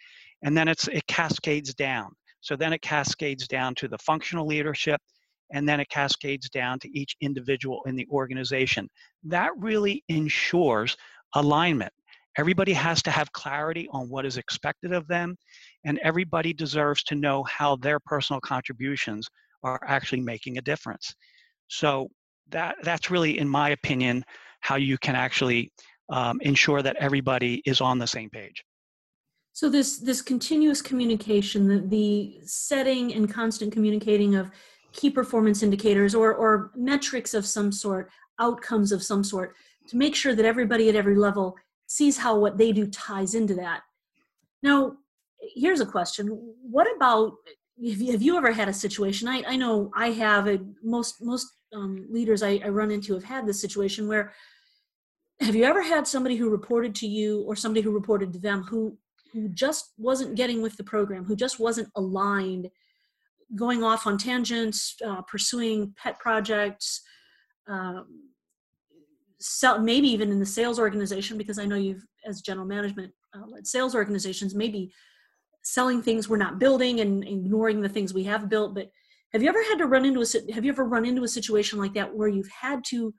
and 0.44 0.58
then 0.58 0.68
it's, 0.68 0.90
it 0.90 1.08
cascades 1.08 1.74
down. 1.74 2.10
So 2.42 2.58
then 2.58 2.74
it 2.74 2.82
cascades 2.82 3.48
down 3.48 3.76
to 3.76 3.88
the 3.88 3.98
functional 4.00 4.46
leadership, 4.46 5.00
and 5.54 5.66
then 5.70 5.80
it 5.80 5.88
cascades 5.88 6.50
down 6.50 6.80
to 6.80 6.90
each 6.90 7.16
individual 7.22 7.80
in 7.86 7.96
the 7.96 8.06
organization. 8.12 8.90
That 9.24 9.52
really 9.58 10.04
ensures 10.10 10.98
alignment. 11.34 11.94
Everybody 12.38 12.74
has 12.74 13.02
to 13.04 13.10
have 13.10 13.32
clarity 13.32 13.88
on 13.94 14.10
what 14.10 14.26
is 14.26 14.36
expected 14.36 14.92
of 14.92 15.08
them, 15.08 15.38
and 15.86 15.98
everybody 16.04 16.52
deserves 16.52 17.04
to 17.04 17.16
know 17.16 17.42
how 17.44 17.78
their 17.78 18.02
personal 18.02 18.42
contributions 18.42 19.30
are 19.64 19.80
actually 19.88 20.20
making 20.20 20.58
a 20.58 20.62
difference. 20.62 21.16
So 21.70 22.10
that 22.52 22.76
that's 22.84 23.10
really, 23.10 23.38
in 23.38 23.48
my 23.48 23.70
opinion, 23.70 24.24
how 24.62 24.76
you 24.76 24.98
can 24.98 25.16
actually 25.16 25.72
um, 26.10 26.40
ensure 26.42 26.82
that 26.82 26.96
everybody 26.98 27.62
is 27.66 27.82
on 27.82 28.00
the 28.00 28.08
same 28.08 28.30
page. 28.30 28.64
So 29.54 29.70
this 29.70 30.00
this 30.00 30.22
continuous 30.22 30.82
communication, 30.82 31.68
the, 31.68 31.80
the 31.88 32.46
setting 32.46 33.14
and 33.14 33.32
constant 33.32 33.72
communicating 33.72 34.36
of 34.36 34.52
key 34.92 35.10
performance 35.10 35.64
indicators 35.64 36.14
or 36.14 36.34
or 36.34 36.72
metrics 36.76 37.34
of 37.34 37.46
some 37.46 37.72
sort, 37.72 38.10
outcomes 38.40 38.92
of 38.92 39.02
some 39.02 39.24
sort, 39.24 39.56
to 39.88 39.98
make 39.98 40.16
sure 40.16 40.36
that 40.36 40.46
everybody 40.46 40.90
at 40.90 40.96
every 40.96 41.16
level 41.16 41.56
sees 41.88 42.18
how 42.18 42.38
what 42.38 42.58
they 42.58 42.72
do 42.72 42.88
ties 42.88 43.34
into 43.34 43.54
that. 43.56 43.82
Now, 44.62 44.98
here's 45.56 45.80
a 45.80 45.86
question: 45.86 46.28
What 46.62 46.88
about 46.96 47.34
have 47.78 48.22
you, 48.22 48.38
ever 48.38 48.52
had 48.52 48.70
a 48.70 48.74
situation? 48.74 49.28
I, 49.28 49.44
I 49.48 49.56
know 49.56 49.92
I 49.96 50.12
have. 50.12 50.48
A, 50.48 50.60
most 50.84 51.22
most 51.22 51.48
um, 51.74 52.06
leaders 52.10 52.44
I, 52.44 52.60
I 52.64 52.70
run 52.70 52.92
into 52.92 53.14
have 53.14 53.24
had 53.24 53.46
this 53.46 53.62
situation 53.62 54.08
where. 54.08 54.34
Have 55.42 55.54
you 55.54 55.66
ever 55.66 55.82
had 55.82 56.08
somebody 56.08 56.38
who 56.38 56.50
reported 56.50 56.96
to 56.96 57.08
you 57.08 57.42
or 57.42 57.58
somebody 57.58 57.82
who 57.82 57.92
reported 57.92 58.32
to 58.32 58.40
them 58.40 58.64
who 58.64 58.98
who 59.36 59.50
just 59.50 59.92
wasn't 59.98 60.36
getting 60.36 60.62
with 60.62 60.78
the 60.78 60.84
program, 60.84 61.26
who 61.26 61.36
just 61.36 61.60
wasn't 61.60 61.90
aligned, 61.96 62.70
going 63.54 63.84
off 63.84 64.08
on 64.08 64.18
tangents, 64.18 64.96
uh, 65.06 65.22
pursuing 65.24 65.94
pet 65.98 66.18
projects, 66.20 67.02
um, 67.68 68.30
sell, 69.42 69.80
maybe 69.80 70.08
even 70.08 70.32
in 70.32 70.40
the 70.40 70.46
sales 70.46 70.80
organization, 70.80 71.38
because 71.38 71.60
I 71.60 71.66
know 71.66 71.76
you've, 71.76 72.06
as 72.26 72.42
general 72.42 72.66
management, 72.66 73.12
uh, 73.36 73.46
led 73.46 73.68
sales 73.68 73.94
organizations, 73.94 74.56
maybe 74.56 74.94
selling 75.64 76.02
things 76.02 76.30
we're 76.30 76.38
not 76.38 76.58
building 76.58 77.02
and 77.02 77.24
ignoring 77.28 77.82
the 77.82 77.90
things 77.90 78.14
we 78.14 78.24
have 78.24 78.48
built. 78.48 78.74
But 78.74 78.90
have 79.36 79.44
you 79.44 79.50
ever 79.50 79.62
had 79.64 79.78
to 79.80 79.86
run 79.86 80.06
into 80.06 80.22
a, 80.22 80.54
have 80.54 80.64
you 80.64 80.72
ever 80.72 80.86
run 80.86 81.06
into 81.06 81.24
a 81.24 81.28
situation 81.28 81.78
like 81.78 81.94
that 81.94 82.16
where 82.16 82.30
you've 82.30 82.48
had 82.48 82.86
to 82.86 83.14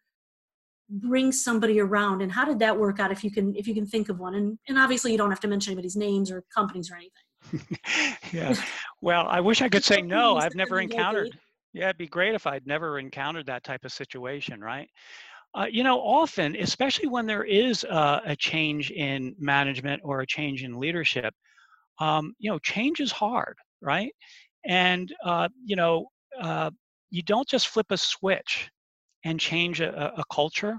bring 0.89 1.31
somebody 1.31 1.79
around? 1.79 2.23
And 2.23 2.33
how 2.33 2.47
did 2.47 2.59
that 2.61 2.79
work 2.79 2.99
out 3.01 3.13
if 3.13 3.23
you 3.23 3.31
can 3.31 3.55
if 3.55 3.69
you 3.69 3.75
can 3.75 3.85
think 3.85 4.09
of 4.09 4.19
one? 4.19 4.35
And 4.35 4.59
and 4.67 4.79
obviously 4.79 5.13
you 5.13 5.19
don't 5.19 5.29
have 5.29 5.41
to 5.41 5.49
mention 5.49 5.73
anybody's 5.73 5.95
names 5.95 6.31
or 6.31 6.43
companies 6.55 6.91
or 6.91 6.97
anything. 6.97 7.77
Yeah. 8.33 8.55
Well 9.03 9.27
i 9.29 9.41
wish 9.41 9.61
i 9.61 9.69
could 9.69 9.85
say 9.93 10.01
no. 10.01 10.37
I've 10.37 10.55
never 10.55 10.81
encountered 10.81 11.39
yeah 11.75 11.85
it'd 11.85 11.99
be 11.99 12.09
great 12.09 12.35
if 12.35 12.47
i'd 12.47 12.67
never 12.67 12.99
encountered 12.99 13.47
that 13.47 13.63
type 13.63 13.85
of 13.85 13.93
situation 13.93 14.61
right? 14.61 14.89
Uh, 15.55 15.67
you 15.71 15.85
know 15.85 16.01
often 16.01 16.57
especially 16.57 17.09
when 17.09 17.27
there 17.27 17.45
is 17.45 17.85
uh, 17.85 18.21
a 18.25 18.35
change 18.35 18.91
in 18.91 19.37
management 19.39 20.01
or 20.03 20.23
a 20.23 20.27
change 20.27 20.65
in 20.65 20.79
leadership 20.79 21.33
um, 22.01 22.35
you 22.39 22.51
know 22.51 22.59
change 22.59 23.01
is 23.01 23.13
hard 23.13 23.57
right 23.81 24.13
and 24.67 25.15
uh, 25.25 25.49
you 25.65 25.77
know 25.77 26.07
uh, 26.41 26.71
you 27.11 27.23
don't 27.23 27.49
just 27.49 27.69
flip 27.69 27.87
a 27.91 27.97
switch 27.97 28.71
and 29.25 29.41
change 29.41 29.81
a, 29.81 30.13
a 30.17 30.25
culture 30.33 30.79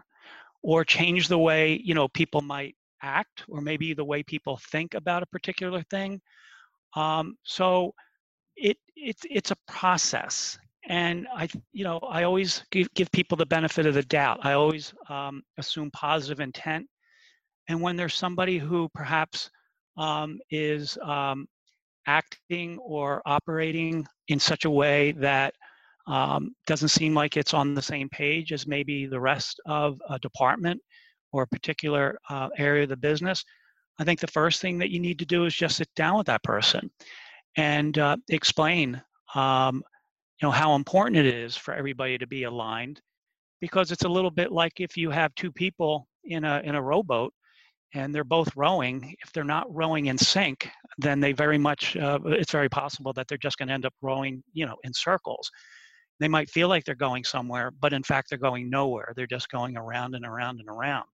or 0.61 0.83
change 0.83 1.27
the 1.27 1.37
way 1.37 1.79
you 1.83 1.93
know 1.93 2.07
people 2.09 2.41
might 2.41 2.75
act 3.01 3.43
or 3.49 3.61
maybe 3.61 3.93
the 3.93 4.03
way 4.03 4.23
people 4.23 4.59
think 4.71 4.93
about 4.93 5.23
a 5.23 5.27
particular 5.27 5.81
thing. 5.89 6.19
Um, 6.95 7.37
so 7.43 7.93
it 8.55 8.77
it's 8.95 9.23
it's 9.29 9.51
a 9.51 9.57
process. 9.67 10.57
And 10.89 11.27
i 11.35 11.49
you 11.73 11.83
know 11.83 11.99
i 12.09 12.23
always 12.23 12.63
give, 12.71 12.87
give 12.93 13.11
people 13.11 13.35
the 13.35 13.45
benefit 13.45 13.85
of 13.85 13.93
the 13.93 14.03
doubt. 14.03 14.39
I 14.43 14.53
always 14.53 14.93
um, 15.09 15.43
assume 15.57 15.91
positive 15.91 16.39
intent. 16.39 16.87
And 17.69 17.81
when 17.81 17.97
there's 17.97 18.15
somebody 18.15 18.57
who 18.57 18.89
perhaps 18.93 19.49
um, 19.97 20.39
is 20.49 20.97
um, 21.03 21.47
acting 22.07 22.77
or 22.79 23.21
operating 23.25 24.05
in 24.29 24.39
such 24.39 24.65
a 24.65 24.69
way 24.69 25.11
that 25.13 25.53
um, 26.07 26.55
doesn't 26.65 26.87
seem 26.89 27.13
like 27.13 27.35
it's 27.35 27.53
on 27.53 27.73
the 27.73 27.81
same 27.81 28.09
page 28.09 28.53
as 28.53 28.65
maybe 28.65 29.05
the 29.05 29.19
rest 29.19 29.59
of 29.65 29.99
a 30.09 30.17
department 30.19 30.81
or 31.33 31.43
a 31.43 31.47
particular 31.47 32.17
uh, 32.29 32.49
area 32.57 32.83
of 32.83 32.89
the 32.89 32.97
business, 32.97 33.43
I 33.99 34.03
think 34.03 34.19
the 34.19 34.27
first 34.27 34.61
thing 34.61 34.77
that 34.77 34.91
you 34.91 34.99
need 34.99 35.19
to 35.19 35.25
do 35.25 35.45
is 35.45 35.55
just 35.55 35.77
sit 35.77 35.89
down 35.95 36.17
with 36.17 36.27
that 36.27 36.43
person 36.43 36.89
and 37.57 37.97
uh, 37.97 38.17
explain, 38.29 39.01
um, 39.35 39.83
you 40.41 40.47
know, 40.47 40.51
how 40.51 40.75
important 40.75 41.17
it 41.17 41.25
is 41.25 41.57
for 41.57 41.73
everybody 41.73 42.17
to 42.17 42.27
be 42.27 42.43
aligned, 42.43 43.01
because 43.59 43.91
it's 43.91 44.05
a 44.05 44.09
little 44.09 44.31
bit 44.31 44.51
like 44.51 44.79
if 44.79 44.95
you 44.95 45.09
have 45.09 45.33
two 45.35 45.51
people 45.51 46.07
in 46.25 46.43
a 46.43 46.61
in 46.63 46.75
a 46.75 46.81
rowboat 46.81 47.33
and 47.93 48.13
they're 48.13 48.23
both 48.23 48.55
rowing 48.55 49.15
if 49.23 49.31
they're 49.31 49.43
not 49.43 49.73
rowing 49.73 50.07
in 50.07 50.17
sync 50.17 50.69
then 50.97 51.19
they 51.19 51.31
very 51.31 51.57
much 51.57 51.95
uh, 51.97 52.19
it's 52.25 52.51
very 52.51 52.69
possible 52.69 53.13
that 53.13 53.27
they're 53.27 53.37
just 53.37 53.57
going 53.57 53.67
to 53.67 53.73
end 53.73 53.85
up 53.85 53.93
rowing 54.01 54.43
you 54.53 54.65
know 54.65 54.75
in 54.83 54.93
circles 54.93 55.49
they 56.19 56.27
might 56.27 56.49
feel 56.49 56.67
like 56.67 56.83
they're 56.83 56.95
going 56.95 57.23
somewhere 57.23 57.71
but 57.79 57.93
in 57.93 58.03
fact 58.03 58.29
they're 58.29 58.39
going 58.39 58.69
nowhere 58.69 59.13
they're 59.15 59.27
just 59.27 59.49
going 59.49 59.77
around 59.77 60.15
and 60.15 60.25
around 60.25 60.59
and 60.59 60.69
around 60.69 61.05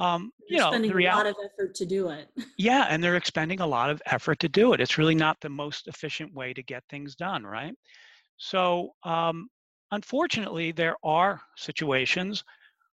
um, 0.00 0.32
you 0.48 0.56
know, 0.56 0.70
spending 0.70 0.92
a 0.92 1.14
lot 1.14 1.26
of 1.26 1.36
effort 1.44 1.74
to 1.74 1.84
do 1.84 2.08
it. 2.08 2.28
yeah, 2.56 2.86
and 2.88 3.04
they're 3.04 3.16
expending 3.16 3.60
a 3.60 3.66
lot 3.66 3.90
of 3.90 4.00
effort 4.06 4.38
to 4.40 4.48
do 4.48 4.72
it. 4.72 4.80
It's 4.80 4.96
really 4.96 5.14
not 5.14 5.36
the 5.42 5.50
most 5.50 5.88
efficient 5.88 6.32
way 6.32 6.54
to 6.54 6.62
get 6.62 6.82
things 6.88 7.14
done, 7.14 7.44
right? 7.44 7.74
So, 8.38 8.92
um, 9.04 9.48
unfortunately, 9.90 10.72
there 10.72 10.96
are 11.04 11.42
situations 11.56 12.42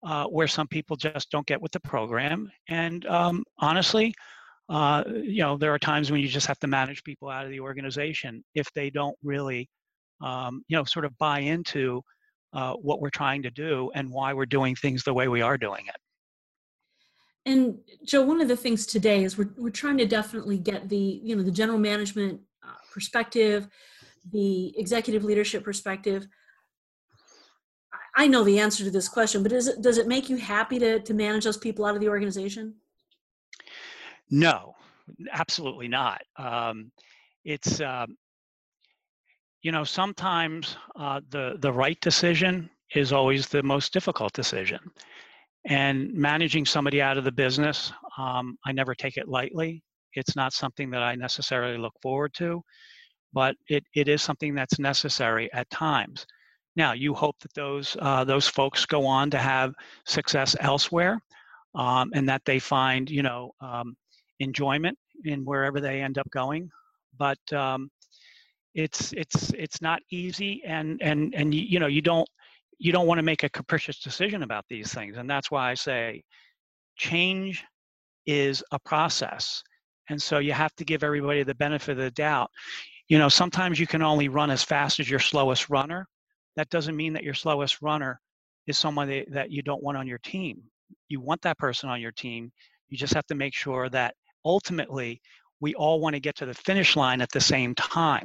uh, 0.03 0.25
where 0.27 0.49
some 0.49 0.67
people 0.67 0.97
just 0.97 1.31
don't 1.31 1.47
get 1.47 1.61
with 1.61 1.73
the 1.73 1.81
program, 1.81 2.51
and 2.69 3.07
um, 3.07 3.45
honestly, 3.59 4.15
uh, 4.69 5.05
you 5.07 5.43
know, 5.43 5.57
there 5.57 5.73
are 5.75 5.79
times 5.79 6.11
when 6.11 6.21
you 6.21 6.29
just 6.29 6.47
have 6.47 6.59
to 6.61 6.67
manage 6.67 7.05
people 7.05 7.29
out 7.29 7.45
of 7.45 7.51
the 7.51 7.61
organization 7.61 8.43
if 8.55 8.73
they 8.75 8.91
don't 8.91 9.17
really, 9.23 9.69
um, 10.21 10.63
you 10.69 10.77
know, 10.77 10.85
sort 10.85 11.05
of 11.05 11.17
buy 11.19 11.41
into 11.41 12.01
uh, 12.53 12.75
what 12.75 13.01
we're 13.01 13.11
trying 13.11 13.43
to 13.43 13.51
do 13.51 13.91
and 13.95 14.11
why 14.11 14.33
we're 14.33 14.47
doing 14.47 14.75
things 14.75 15.03
the 15.05 15.13
way 15.13 15.29
we 15.29 15.43
are 15.43 15.59
doing 15.59 15.85
it. 15.87 15.97
And 17.45 17.79
Joe, 18.05 18.23
one 18.23 18.41
of 18.41 18.49
the 18.49 18.57
things 18.57 18.87
today 18.87 19.25
is 19.25 19.37
we're 19.37 19.53
we're 19.57 19.71
trying 19.71 19.99
to 19.99 20.07
definitely 20.07 20.59
get 20.59 20.89
the 20.89 21.21
you 21.23 21.35
know 21.35 21.43
the 21.43 21.51
general 21.51 21.79
management 21.79 22.41
uh, 22.67 22.75
perspective, 22.93 23.69
the 24.31 24.79
executive 24.79 25.25
leadership 25.25 25.65
perspective. 25.65 26.27
I 28.15 28.27
know 28.27 28.45
the 28.45 28.59
answer 28.59 28.85
to 28.85 28.91
this 28.91 29.09
question, 29.09 29.43
but 29.43 29.53
it 29.53 29.65
does 29.81 29.99
it 29.99 30.07
make 30.07 30.29
you 30.29 30.37
happy 30.37 30.79
to 30.79 31.01
to 31.01 31.15
manage 31.15 31.45
those 31.45 31.57
people 31.57 31.85
out 31.85 31.95
of 31.95 32.01
the 32.01 32.09
organization? 32.09 32.75
No, 34.31 34.75
absolutely 35.33 35.89
not. 35.89 36.23
Um, 36.37 36.93
it's 37.45 37.81
um, 37.81 38.17
you 39.63 39.73
know 39.73 39.85
sometimes 39.85 40.77
uh, 40.97 41.21
the 41.31 41.57
the 41.61 41.73
right 41.73 42.01
decision 42.01 42.69
is 42.95 43.13
always 43.13 43.49
the 43.49 43.63
most 43.63 43.93
difficult 43.93 44.33
decision 44.33 44.79
and 45.67 46.13
managing 46.13 46.67
somebody 46.67 47.01
out 47.01 47.19
of 47.19 47.25
the 47.25 47.33
business, 47.33 47.93
um, 48.19 48.59
I 48.67 48.73
never 48.73 48.95
take 48.95 49.17
it 49.17 49.29
lightly. 49.29 49.83
It's 50.15 50.35
not 50.35 50.53
something 50.53 50.91
that 50.91 51.03
I 51.03 51.15
necessarily 51.15 51.79
look 51.79 51.95
forward 52.03 52.35
to, 52.35 52.63
but 53.33 53.55
it, 53.69 53.85
it 53.95 54.09
is 54.09 54.23
something 54.23 54.55
that's 54.55 54.79
necessary 54.79 55.53
at 55.53 55.71
times. 55.71 56.27
Now, 56.75 56.93
you 56.93 57.15
hope 57.15 57.39
that 57.41 57.53
those 57.55 57.97
uh, 58.01 58.25
those 58.25 58.49
folks 58.49 58.87
go 58.87 59.07
on 59.07 59.31
to 59.31 59.39
have 59.39 59.75
success 60.07 60.57
elsewhere, 60.61 61.21
um, 61.75 62.11
and 62.15 62.29
that 62.29 62.43
they 62.45 62.59
find 62.59 63.11
you 63.11 63.23
know 63.23 63.53
um, 63.61 63.95
enjoyment 64.41 64.99
in 65.25 65.45
wherever 65.45 65.81
they 65.81 66.01
end 66.01 66.19
up 66.19 66.29
going. 66.31 66.71
But 67.19 67.39
um, 67.53 67.91
it's 68.75 69.13
it's 69.13 69.51
it's 69.51 69.83
not 69.83 70.01
easy, 70.11 70.63
and 70.65 71.01
and 71.03 71.35
and 71.35 71.55
you 71.55 71.79
know 71.79 71.89
you 71.89 72.01
don't 72.01 72.29
you 72.79 72.91
don't 72.91 73.07
want 73.07 73.19
to 73.19 73.23
make 73.23 73.45
a 73.45 73.51
capricious 73.51 74.01
decision 74.01 74.43
about 74.43 74.65
these 74.69 74.93
things. 74.93 75.17
And 75.17 75.31
that's 75.31 75.51
why 75.51 75.71
I 75.71 75.75
say 75.75 76.23
change 76.97 77.65
is 78.27 78.63
a 78.73 78.79
process. 78.81 79.63
And 80.09 80.21
so 80.21 80.39
you 80.39 80.53
have 80.53 80.75
to 80.75 80.85
give 80.85 81.05
everybody 81.05 81.45
the 81.45 81.55
benefit 81.55 81.93
of 81.93 81.99
the 81.99 82.11
doubt. 82.11 82.51
You 83.09 83.19
know, 83.19 83.29
sometimes 83.29 83.79
you 83.79 83.87
can 83.87 84.03
only 84.03 84.29
run 84.29 84.51
as 84.51 84.65
fast 84.65 84.99
as 84.99 85.09
your 85.09 85.21
slowest 85.21 85.71
runner. 85.71 86.09
That 86.57 86.71
doesn't 86.71 86.97
mean 86.97 87.13
that 87.15 87.25
your 87.25 87.35
slowest 87.35 87.81
runner 87.83 88.21
is 88.67 88.79
someone 88.79 89.25
that 89.31 89.51
you 89.51 89.63
don't 89.63 89.83
want 89.83 89.97
on 89.97 90.07
your 90.07 90.19
team. 90.19 90.63
You 91.09 91.21
want 91.21 91.43
that 91.43 91.59
person 91.59 91.89
on 91.89 92.01
your 92.01 92.13
team. 92.13 92.53
You 92.89 92.99
just 92.99 93.15
have 93.15 93.27
to 93.27 93.35
make 93.35 93.55
sure 93.55 93.89
that 93.89 94.15
ultimately 94.45 95.21
we 95.61 95.75
all 95.75 96.01
want 96.01 96.15
to 96.15 96.21
get 96.21 96.37
to 96.37 96.47
the 96.47 96.55
finish 96.55 96.97
line 96.97 97.21
at 97.21 97.31
the 97.33 97.41
same 97.41 97.75
time. 97.75 98.25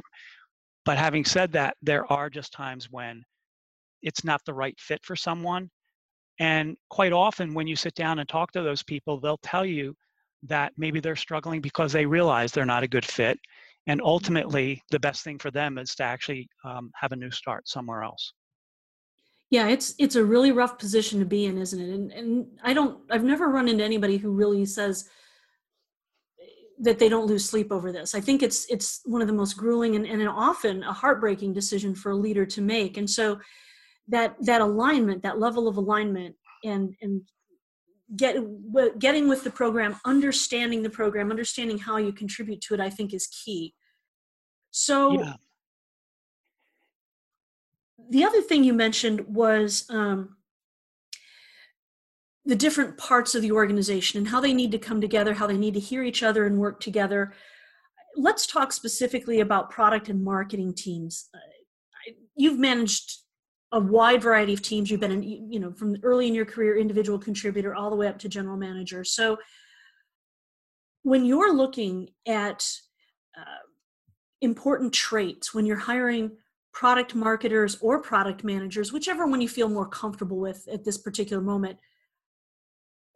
But 0.84 0.98
having 0.98 1.24
said 1.24 1.52
that, 1.52 1.76
there 1.82 2.10
are 2.12 2.28
just 2.30 2.52
times 2.52 2.88
when 2.90 3.22
it's 4.02 4.24
not 4.24 4.40
the 4.44 4.54
right 4.54 4.78
fit 4.78 5.00
for 5.04 5.16
someone. 5.16 5.70
And 6.38 6.76
quite 6.88 7.12
often, 7.12 7.54
when 7.54 7.66
you 7.66 7.76
sit 7.76 7.94
down 7.94 8.18
and 8.18 8.28
talk 8.28 8.52
to 8.52 8.62
those 8.62 8.82
people, 8.82 9.20
they'll 9.20 9.40
tell 9.42 9.64
you 9.64 9.94
that 10.44 10.72
maybe 10.76 11.00
they're 11.00 11.16
struggling 11.16 11.60
because 11.60 11.92
they 11.92 12.06
realize 12.06 12.52
they're 12.52 12.64
not 12.64 12.84
a 12.84 12.88
good 12.88 13.04
fit. 13.04 13.38
And 13.86 14.02
ultimately, 14.02 14.82
the 14.90 15.00
best 15.00 15.24
thing 15.24 15.38
for 15.38 15.50
them 15.50 15.78
is 15.78 15.94
to 15.94 16.02
actually 16.02 16.48
um, 16.64 16.90
have 16.94 17.12
a 17.12 17.16
new 17.16 17.30
start 17.30 17.68
somewhere 17.68 18.02
else. 18.02 18.32
Yeah, 19.50 19.68
it's 19.68 19.94
it's 19.98 20.16
a 20.16 20.24
really 20.24 20.52
rough 20.52 20.78
position 20.78 21.18
to 21.20 21.24
be 21.24 21.46
in, 21.46 21.56
isn't 21.56 21.80
it? 21.80 21.88
And 21.88 22.12
and 22.12 22.46
I 22.62 22.74
don't 22.74 23.00
I've 23.10 23.24
never 23.24 23.48
run 23.48 23.68
into 23.68 23.84
anybody 23.84 24.18
who 24.18 24.30
really 24.30 24.66
says 24.66 25.08
that 26.80 26.98
they 26.98 27.08
don't 27.08 27.26
lose 27.26 27.44
sleep 27.44 27.72
over 27.72 27.90
this. 27.90 28.14
I 28.14 28.20
think 28.20 28.42
it's 28.42 28.66
it's 28.70 29.00
one 29.04 29.22
of 29.22 29.26
the 29.26 29.32
most 29.32 29.56
grueling 29.56 29.96
and, 29.96 30.06
and 30.06 30.28
often 30.28 30.82
a 30.82 30.92
heartbreaking 30.92 31.54
decision 31.54 31.94
for 31.94 32.12
a 32.12 32.16
leader 32.16 32.44
to 32.44 32.60
make. 32.60 32.98
And 32.98 33.08
so 33.08 33.40
that 34.08 34.36
that 34.42 34.60
alignment 34.60 35.22
that 35.22 35.38
level 35.38 35.66
of 35.66 35.78
alignment 35.78 36.36
and 36.64 36.94
and 37.00 37.22
get 38.16 38.36
getting 38.98 39.28
with 39.28 39.44
the 39.44 39.50
program 39.50 39.96
understanding 40.04 40.82
the 40.82 40.90
program 40.90 41.30
understanding 41.30 41.78
how 41.78 41.98
you 41.98 42.12
contribute 42.12 42.60
to 42.60 42.74
it 42.74 42.80
i 42.80 42.88
think 42.88 43.12
is 43.12 43.26
key. 43.26 43.74
So 44.70 45.12
yeah. 45.12 45.34
the 48.10 48.24
other 48.24 48.40
thing 48.42 48.64
you 48.64 48.72
mentioned 48.72 49.26
was 49.26 49.86
um, 49.90 50.36
the 52.44 52.56
different 52.56 52.96
parts 52.96 53.34
of 53.34 53.42
the 53.42 53.52
organization 53.52 54.18
and 54.18 54.28
how 54.28 54.40
they 54.40 54.54
need 54.54 54.72
to 54.72 54.78
come 54.78 55.00
together 55.00 55.34
how 55.34 55.46
they 55.46 55.58
need 55.58 55.74
to 55.74 55.80
hear 55.80 56.02
each 56.02 56.22
other 56.22 56.46
and 56.46 56.58
work 56.58 56.80
together. 56.80 57.34
Let's 58.16 58.46
talk 58.46 58.72
specifically 58.72 59.40
about 59.40 59.70
product 59.70 60.08
and 60.08 60.24
marketing 60.24 60.74
teams. 60.74 61.28
Uh, 61.34 62.12
you've 62.36 62.58
managed 62.58 63.18
a 63.72 63.80
wide 63.80 64.22
variety 64.22 64.54
of 64.54 64.62
teams. 64.62 64.90
You've 64.90 65.00
been 65.00 65.12
in 65.12 65.22
you 65.22 65.60
know 65.60 65.72
from 65.72 65.96
early 66.02 66.26
in 66.26 66.34
your 66.34 66.44
career 66.44 66.78
individual 66.78 67.18
contributor 67.18 67.74
all 67.74 67.90
the 67.90 67.96
way 67.96 68.08
up 68.08 68.18
to 68.20 68.28
general 68.28 68.56
manager. 68.56 69.04
So 69.04 69.38
when 71.02 71.24
you're 71.24 71.54
looking 71.54 72.10
at 72.26 72.66
uh, 73.36 73.64
important 74.40 74.92
traits 74.92 75.52
when 75.52 75.66
you're 75.66 75.76
hiring 75.76 76.30
product 76.72 77.14
marketers 77.14 77.76
or 77.80 78.00
product 78.00 78.44
managers 78.44 78.92
whichever 78.92 79.26
one 79.26 79.40
you 79.40 79.48
feel 79.48 79.68
more 79.68 79.88
comfortable 79.88 80.38
with 80.38 80.68
at 80.70 80.84
this 80.84 80.96
particular 80.96 81.42
moment 81.42 81.78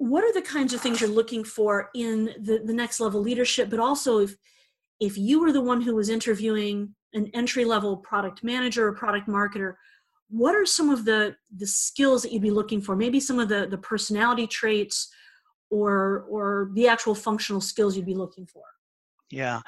what 0.03 0.25
are 0.25 0.33
the 0.33 0.43
kinds 0.43 0.75
of 0.75 0.81
things 0.81 1.01
you're 1.01 1.09
looking 1.09 1.45
for 1.45 1.89
in 1.95 2.25
the, 2.41 2.61
the 2.65 2.73
next 2.73 2.99
level 2.99 3.21
leadership? 3.21 3.71
But 3.71 3.79
also 3.79 4.19
if 4.19 4.35
if 4.99 5.17
you 5.17 5.41
were 5.41 5.53
the 5.53 5.61
one 5.61 5.81
who 5.81 5.95
was 5.95 6.09
interviewing 6.09 6.95
an 7.13 7.31
entry 7.35 7.65
level 7.65 7.97
product 7.97 8.43
manager 8.43 8.87
or 8.89 8.93
product 8.93 9.29
marketer 9.29 9.75
what 10.33 10.55
are 10.55 10.67
some 10.67 10.91
of 10.91 11.05
the 11.05 11.37
the 11.57 11.67
skills 11.67 12.23
that 12.23 12.33
you'd 12.33 12.43
be 12.43 12.51
looking 12.51 12.81
for? 12.81 12.97
Maybe 12.97 13.21
some 13.21 13.39
of 13.39 13.49
the 13.49 13.67
the 13.67 13.79
personality 13.79 14.47
traits 14.47 15.13
or 15.71 16.27
or 16.29 16.71
the 16.75 16.89
actual 16.89 17.15
functional 17.15 17.61
skills 17.61 17.97
you'd 17.97 18.07
be 18.07 18.15
looking 18.15 18.47
for. 18.47 18.65
Yeah 19.31 19.61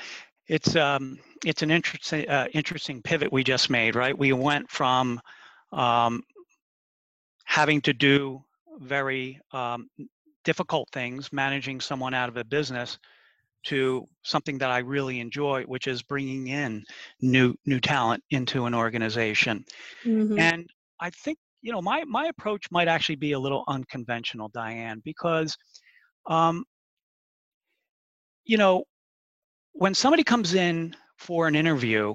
it's 0.46 0.77
um 0.77 1.18
it's 1.44 1.62
an 1.62 1.70
interesting 1.70 2.29
uh, 2.29 2.46
interesting 2.53 3.00
pivot 3.03 3.33
we 3.33 3.42
just 3.42 3.70
made 3.70 3.94
right? 3.94 4.16
We 4.16 4.33
went 4.33 4.70
from 4.70 5.20
um, 5.72 6.22
having 7.44 7.81
to 7.83 7.92
do 7.92 8.42
very 8.79 9.40
um, 9.53 9.88
difficult 10.44 10.88
things 10.92 11.33
managing 11.33 11.81
someone 11.81 12.14
out 12.14 12.29
of 12.29 12.37
a 12.37 12.44
business 12.44 12.98
to 13.64 14.07
something 14.22 14.59
that 14.59 14.70
I 14.70 14.79
really 14.79 15.20
enjoy, 15.20 15.64
which 15.64 15.87
is 15.87 16.03
bringing 16.03 16.48
in 16.48 16.85
new 17.20 17.55
new 17.66 17.81
talent 17.81 18.22
into 18.31 18.66
an 18.66 18.74
organization. 18.74 19.64
Mm-hmm. 20.05 20.38
And 20.38 20.68
I 21.00 21.11
think 21.11 21.38
you 21.62 21.72
know 21.72 21.83
my 21.83 22.05
my 22.05 22.27
approach 22.27 22.70
might 22.70 22.88
actually 22.88 23.16
be 23.16 23.33
a 23.33 23.38
little 23.38 23.64
unconventional, 23.68 24.50
Diane, 24.55 25.03
because 25.05 25.57
um, 26.27 26.64
you 28.44 28.57
know 28.57 28.85
when 29.72 29.94
somebody 29.94 30.22
comes 30.22 30.55
in 30.55 30.94
for 31.18 31.48
an 31.48 31.55
interview, 31.55 32.14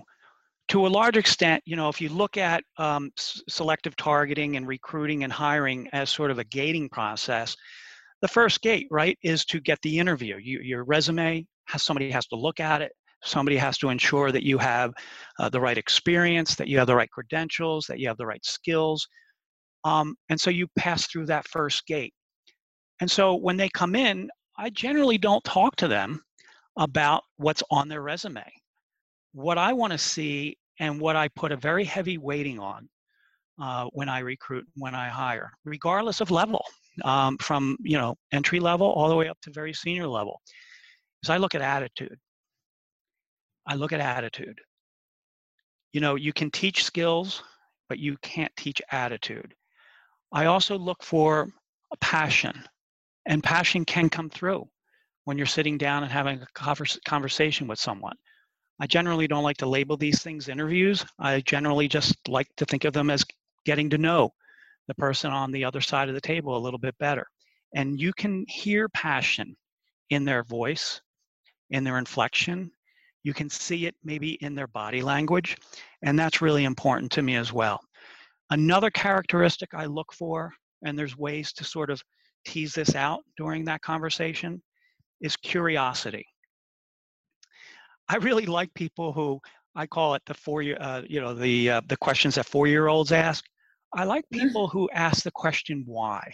to 0.69 0.85
a 0.85 0.87
large 0.87 1.17
extent, 1.17 1.63
you 1.65 1.75
know, 1.75 1.89
if 1.89 1.99
you 1.99 2.09
look 2.09 2.37
at 2.37 2.63
um, 2.77 3.11
s- 3.17 3.41
selective 3.49 3.95
targeting 3.95 4.55
and 4.55 4.67
recruiting 4.67 5.23
and 5.23 5.33
hiring 5.33 5.89
as 5.93 6.09
sort 6.09 6.31
of 6.31 6.39
a 6.39 6.43
gating 6.43 6.87
process, 6.89 7.55
the 8.21 8.27
first 8.27 8.61
gate, 8.61 8.87
right, 8.91 9.17
is 9.23 9.45
to 9.45 9.59
get 9.59 9.79
the 9.81 9.99
interview. 9.99 10.37
You, 10.37 10.59
your 10.59 10.83
resume 10.83 11.45
has 11.67 11.83
somebody 11.83 12.11
has 12.11 12.27
to 12.27 12.35
look 12.35 12.59
at 12.59 12.81
it. 12.81 12.91
Somebody 13.23 13.57
has 13.57 13.77
to 13.79 13.89
ensure 13.89 14.31
that 14.31 14.43
you 14.43 14.57
have 14.57 14.93
uh, 15.39 15.49
the 15.49 15.59
right 15.59 15.77
experience, 15.77 16.55
that 16.55 16.67
you 16.67 16.77
have 16.77 16.87
the 16.87 16.95
right 16.95 17.09
credentials, 17.11 17.85
that 17.87 17.99
you 17.99 18.07
have 18.07 18.17
the 18.17 18.25
right 18.25 18.43
skills. 18.45 19.07
Um, 19.83 20.15
and 20.29 20.39
so 20.39 20.49
you 20.49 20.67
pass 20.77 21.07
through 21.07 21.25
that 21.27 21.47
first 21.47 21.85
gate. 21.85 22.13
And 23.01 23.09
so 23.09 23.35
when 23.35 23.57
they 23.57 23.69
come 23.69 23.95
in, 23.95 24.29
I 24.57 24.69
generally 24.69 25.17
don't 25.17 25.43
talk 25.43 25.75
to 25.77 25.87
them 25.87 26.21
about 26.77 27.23
what's 27.37 27.63
on 27.71 27.87
their 27.87 28.01
resume. 28.01 28.45
What 29.33 29.57
I 29.57 29.73
want 29.73 29.91
to 29.93 29.97
see 29.97 30.57
and 30.79 30.99
what 30.99 31.15
I 31.15 31.27
put 31.29 31.51
a 31.51 31.57
very 31.57 31.83
heavy 31.83 32.17
weighting 32.17 32.59
on 32.59 32.89
uh, 33.61 33.87
when 33.91 34.09
I 34.09 34.19
recruit, 34.19 34.65
when 34.75 34.95
I 34.95 35.09
hire, 35.09 35.51
regardless 35.65 36.21
of 36.21 36.31
level, 36.31 36.63
um, 37.03 37.37
from 37.37 37.77
you 37.81 37.97
know 37.97 38.15
entry 38.31 38.59
level 38.59 38.87
all 38.87 39.09
the 39.09 39.15
way 39.15 39.27
up 39.27 39.39
to 39.41 39.51
very 39.51 39.73
senior 39.73 40.07
level. 40.07 40.41
Is 41.23 41.29
I 41.29 41.37
look 41.37 41.55
at 41.55 41.61
attitude. 41.61 42.17
I 43.67 43.75
look 43.75 43.91
at 43.93 43.99
attitude. 43.99 44.59
You 45.91 46.01
know, 46.01 46.15
you 46.15 46.33
can 46.33 46.51
teach 46.51 46.83
skills, 46.83 47.43
but 47.87 47.99
you 47.99 48.17
can't 48.21 48.55
teach 48.55 48.81
attitude. 48.91 49.53
I 50.31 50.45
also 50.45 50.77
look 50.77 51.03
for 51.03 51.49
a 51.91 51.97
passion, 51.97 52.63
and 53.25 53.43
passion 53.43 53.85
can 53.85 54.09
come 54.09 54.29
through 54.29 54.67
when 55.25 55.37
you're 55.37 55.47
sitting 55.47 55.77
down 55.77 56.03
and 56.03 56.11
having 56.11 56.41
a 56.41 56.47
conversation 57.05 57.67
with 57.67 57.79
someone. 57.79 58.15
I 58.79 58.87
generally 58.87 59.27
don't 59.27 59.43
like 59.43 59.57
to 59.57 59.67
label 59.67 59.97
these 59.97 60.21
things 60.21 60.47
interviews. 60.47 61.05
I 61.19 61.41
generally 61.41 61.87
just 61.87 62.15
like 62.27 62.47
to 62.57 62.65
think 62.65 62.85
of 62.85 62.93
them 62.93 63.09
as 63.09 63.25
getting 63.65 63.89
to 63.89 63.97
know 63.97 64.31
the 64.89 64.95
person 64.95 65.31
on 65.31 65.51
the 65.51 65.63
other 65.63 65.79
side 65.79 66.09
of 66.09 66.15
the 66.15 66.21
table 66.21 66.57
a 66.57 66.59
little 66.59 66.79
bit 66.79 66.97
better. 66.97 67.25
And 67.73 67.99
you 67.99 68.11
can 68.11 68.45
hear 68.47 68.89
passion 68.89 69.55
in 70.09 70.25
their 70.25 70.43
voice, 70.43 70.99
in 71.69 71.83
their 71.83 71.97
inflection. 71.97 72.71
You 73.23 73.33
can 73.33 73.49
see 73.49 73.85
it 73.85 73.95
maybe 74.03 74.31
in 74.41 74.55
their 74.55 74.67
body 74.67 75.01
language. 75.01 75.55
And 76.01 76.17
that's 76.17 76.41
really 76.41 76.65
important 76.65 77.11
to 77.13 77.21
me 77.21 77.35
as 77.35 77.53
well. 77.53 77.79
Another 78.49 78.89
characteristic 78.89 79.69
I 79.73 79.85
look 79.85 80.11
for, 80.11 80.51
and 80.83 80.97
there's 80.97 81.15
ways 81.15 81.53
to 81.53 81.63
sort 81.63 81.91
of 81.91 82.01
tease 82.45 82.73
this 82.73 82.95
out 82.95 83.21
during 83.37 83.63
that 83.65 83.81
conversation, 83.81 84.61
is 85.21 85.37
curiosity. 85.37 86.25
I 88.07 88.15
really 88.15 88.47
like 88.47 88.73
people 88.73 89.13
who 89.13 89.39
I 89.75 89.85
call 89.85 90.15
it 90.15 90.23
the 90.25 90.33
four 90.33 90.63
year, 90.63 90.77
uh, 90.79 91.03
you 91.07 91.21
know, 91.21 91.35
the 91.35 91.69
uh, 91.69 91.81
the 91.87 91.97
questions 91.97 92.35
that 92.35 92.47
four 92.47 92.65
year 92.65 92.87
olds 92.87 93.11
ask. 93.11 93.45
I 93.93 94.03
like 94.03 94.25
mm-hmm. 94.25 94.47
people 94.47 94.67
who 94.67 94.89
ask 94.93 95.23
the 95.23 95.31
question 95.31 95.83
why. 95.85 96.33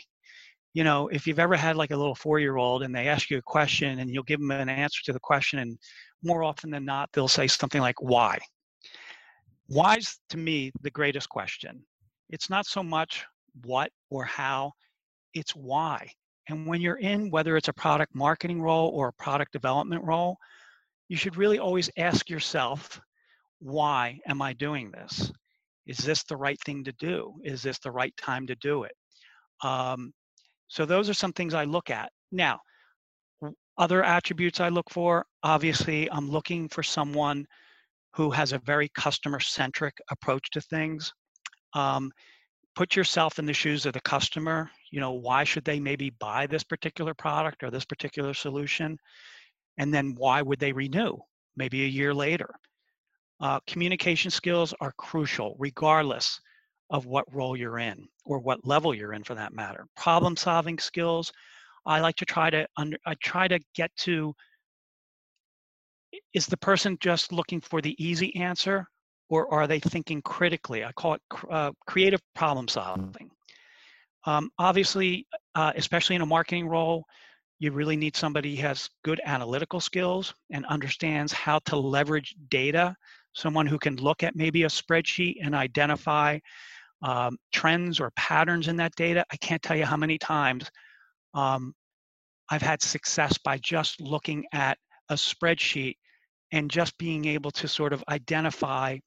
You 0.74 0.84
know, 0.84 1.08
if 1.08 1.26
you've 1.26 1.40
ever 1.40 1.56
had 1.56 1.78
like 1.78 1.92
a 1.92 1.98
little 1.98 2.16
four 2.16 2.40
year 2.40 2.58
old 2.58 2.84
and 2.84 2.94
they 2.94 3.08
ask 3.08 3.30
you 3.30 3.38
a 3.38 3.42
question 3.42 4.00
and 4.00 4.10
you'll 4.10 4.24
give 4.24 4.42
them 4.42 4.52
an 4.52 4.68
answer 4.68 5.02
to 5.06 5.14
the 5.14 5.20
question, 5.20 5.60
and 5.60 5.78
more 6.22 6.44
often 6.44 6.70
than 6.70 6.84
not, 6.84 7.10
they'll 7.14 7.28
say 7.28 7.48
something 7.48 7.82
like 7.82 8.02
why. 8.02 8.38
Why's 9.68 10.20
to 10.30 10.38
me 10.38 10.72
the 10.82 10.92
greatest 10.92 11.30
question. 11.30 11.84
It's 12.30 12.50
not 12.50 12.66
so 12.66 12.84
much 12.84 13.26
what 13.64 13.92
or 14.10 14.26
how, 14.26 14.74
it's 15.34 15.56
why. 15.56 16.12
And 16.50 16.68
when 16.68 16.82
you're 16.82 16.98
in, 16.98 17.32
whether 17.32 17.58
it's 17.58 17.70
a 17.70 17.74
product 17.74 18.14
marketing 18.14 18.62
role 18.62 18.90
or 18.90 19.08
a 19.08 19.24
product 19.24 19.54
development 19.54 20.04
role, 20.04 20.38
you 21.08 21.18
should 21.18 21.38
really 21.38 21.60
always 21.60 21.90
ask 21.98 22.30
yourself, 22.30 23.00
why 23.60 24.20
am 24.28 24.42
I 24.42 24.54
doing 24.54 24.92
this? 24.92 25.32
Is 25.86 25.98
this 25.98 26.24
the 26.24 26.38
right 26.38 26.60
thing 26.66 26.84
to 26.86 26.92
do? 26.94 27.34
Is 27.44 27.62
this 27.62 27.80
the 27.80 27.92
right 27.92 28.16
time 28.18 28.48
to 28.48 28.56
do 28.56 28.84
it? 28.84 28.94
Um, 29.64 30.14
so 30.68 30.86
those 30.86 31.10
are 31.10 31.14
some 31.14 31.34
things 31.34 31.54
I 31.54 31.66
look 31.66 31.90
at. 31.90 32.12
Now, 32.32 32.60
other 33.78 34.04
attributes 34.04 34.60
I 34.60 34.70
look 34.70 34.90
for, 34.90 35.26
obviously, 35.44 36.10
I'm 36.12 36.30
looking 36.30 36.70
for 36.70 36.82
someone 36.82 37.46
who 38.14 38.32
has 38.32 38.54
a 38.54 38.60
very 38.60 38.90
customer 38.98 39.40
centric 39.40 39.98
approach 40.10 40.50
to 40.52 40.62
things. 40.62 41.14
Um, 41.74 42.12
put 42.76 42.96
yourself 42.96 43.38
in 43.38 43.46
the 43.46 43.54
shoes 43.54 43.86
of 43.86 43.94
the 43.94 44.02
customer. 44.02 44.72
You 44.92 45.02
know, 45.02 45.12
why 45.12 45.44
should 45.44 45.66
they 45.66 45.80
maybe 45.80 46.10
buy 46.10 46.48
this 46.48 46.64
particular 46.64 47.14
product 47.14 47.64
or 47.64 47.70
this 47.70 47.86
particular 47.86 48.34
solution? 48.34 48.98
and 49.78 49.94
then 49.94 50.16
why 50.16 50.42
would 50.42 50.60
they 50.60 50.72
renew 50.72 51.18
maybe 51.56 51.84
a 51.84 51.88
year 51.88 52.14
later 52.14 52.50
uh, 53.42 53.60
communication 53.68 54.32
skills 54.32 54.74
are 54.80 54.94
crucial 54.98 55.56
regardless 55.60 56.40
of 56.90 57.06
what 57.06 57.26
role 57.34 57.58
you're 57.58 57.80
in 57.80 58.08
or 58.26 58.40
what 58.40 58.66
level 58.66 58.94
you're 58.94 59.14
in 59.14 59.24
for 59.24 59.36
that 59.36 59.54
matter 59.54 59.86
problem 59.98 60.36
solving 60.36 60.78
skills 60.78 61.32
i 61.86 62.00
like 62.00 62.16
to 62.16 62.26
try 62.26 62.50
to 62.50 62.66
under 62.78 62.98
i 63.06 63.14
try 63.16 63.48
to 63.48 63.60
get 63.76 63.92
to 63.98 64.34
is 66.34 66.46
the 66.46 66.58
person 66.58 66.98
just 67.02 67.32
looking 67.32 67.60
for 67.60 67.82
the 67.82 67.96
easy 68.04 68.36
answer 68.36 68.88
or 69.30 69.52
are 69.54 69.68
they 69.68 69.80
thinking 69.80 70.22
critically 70.22 70.84
i 70.86 70.92
call 70.94 71.16
it 71.16 71.22
uh, 71.50 71.72
creative 71.88 72.22
problem 72.36 72.68
solving 72.68 73.30
um, 74.26 74.50
obviously 74.58 75.26
uh, 75.56 75.74
especially 75.76 76.16
in 76.16 76.22
a 76.22 76.26
marketing 76.26 76.68
role 76.68 77.06
you 77.60 77.72
really 77.72 77.96
need 77.96 78.16
somebody 78.16 78.56
who 78.56 78.62
has 78.64 78.90
good 79.04 79.22
analytical 79.26 79.80
skills 79.80 80.34
and 80.52 80.66
understands 80.66 81.32
how 81.32 81.60
to 81.60 81.78
leverage 81.78 82.36
data. 82.50 82.96
Someone 83.36 83.68
who 83.68 83.78
can 83.78 83.96
look 83.98 84.24
at 84.24 84.36
maybe 84.36 84.64
a 84.64 84.68
spreadsheet 84.68 85.36
and 85.44 85.54
identify 85.54 86.40
um, 87.02 87.38
trends 87.54 88.00
or 88.00 88.12
patterns 88.16 88.68
in 88.68 88.78
that 88.78 88.96
data. 88.96 89.26
I 89.32 89.38
can't 89.38 89.62
tell 89.62 89.78
you 89.78 89.86
how 89.86 89.98
many 89.98 90.18
times 90.18 90.70
um, 91.34 91.74
I've 92.50 92.62
had 92.62 92.82
success 92.82 93.38
by 93.38 93.58
just 93.58 94.02
looking 94.02 94.46
at 94.54 94.78
a 95.10 95.16
spreadsheet 95.16 95.98
and 96.52 96.72
just 96.72 96.98
being 96.98 97.26
able 97.26 97.52
to 97.52 97.68
sort 97.68 97.94
of 97.94 98.04
identify 98.10 98.98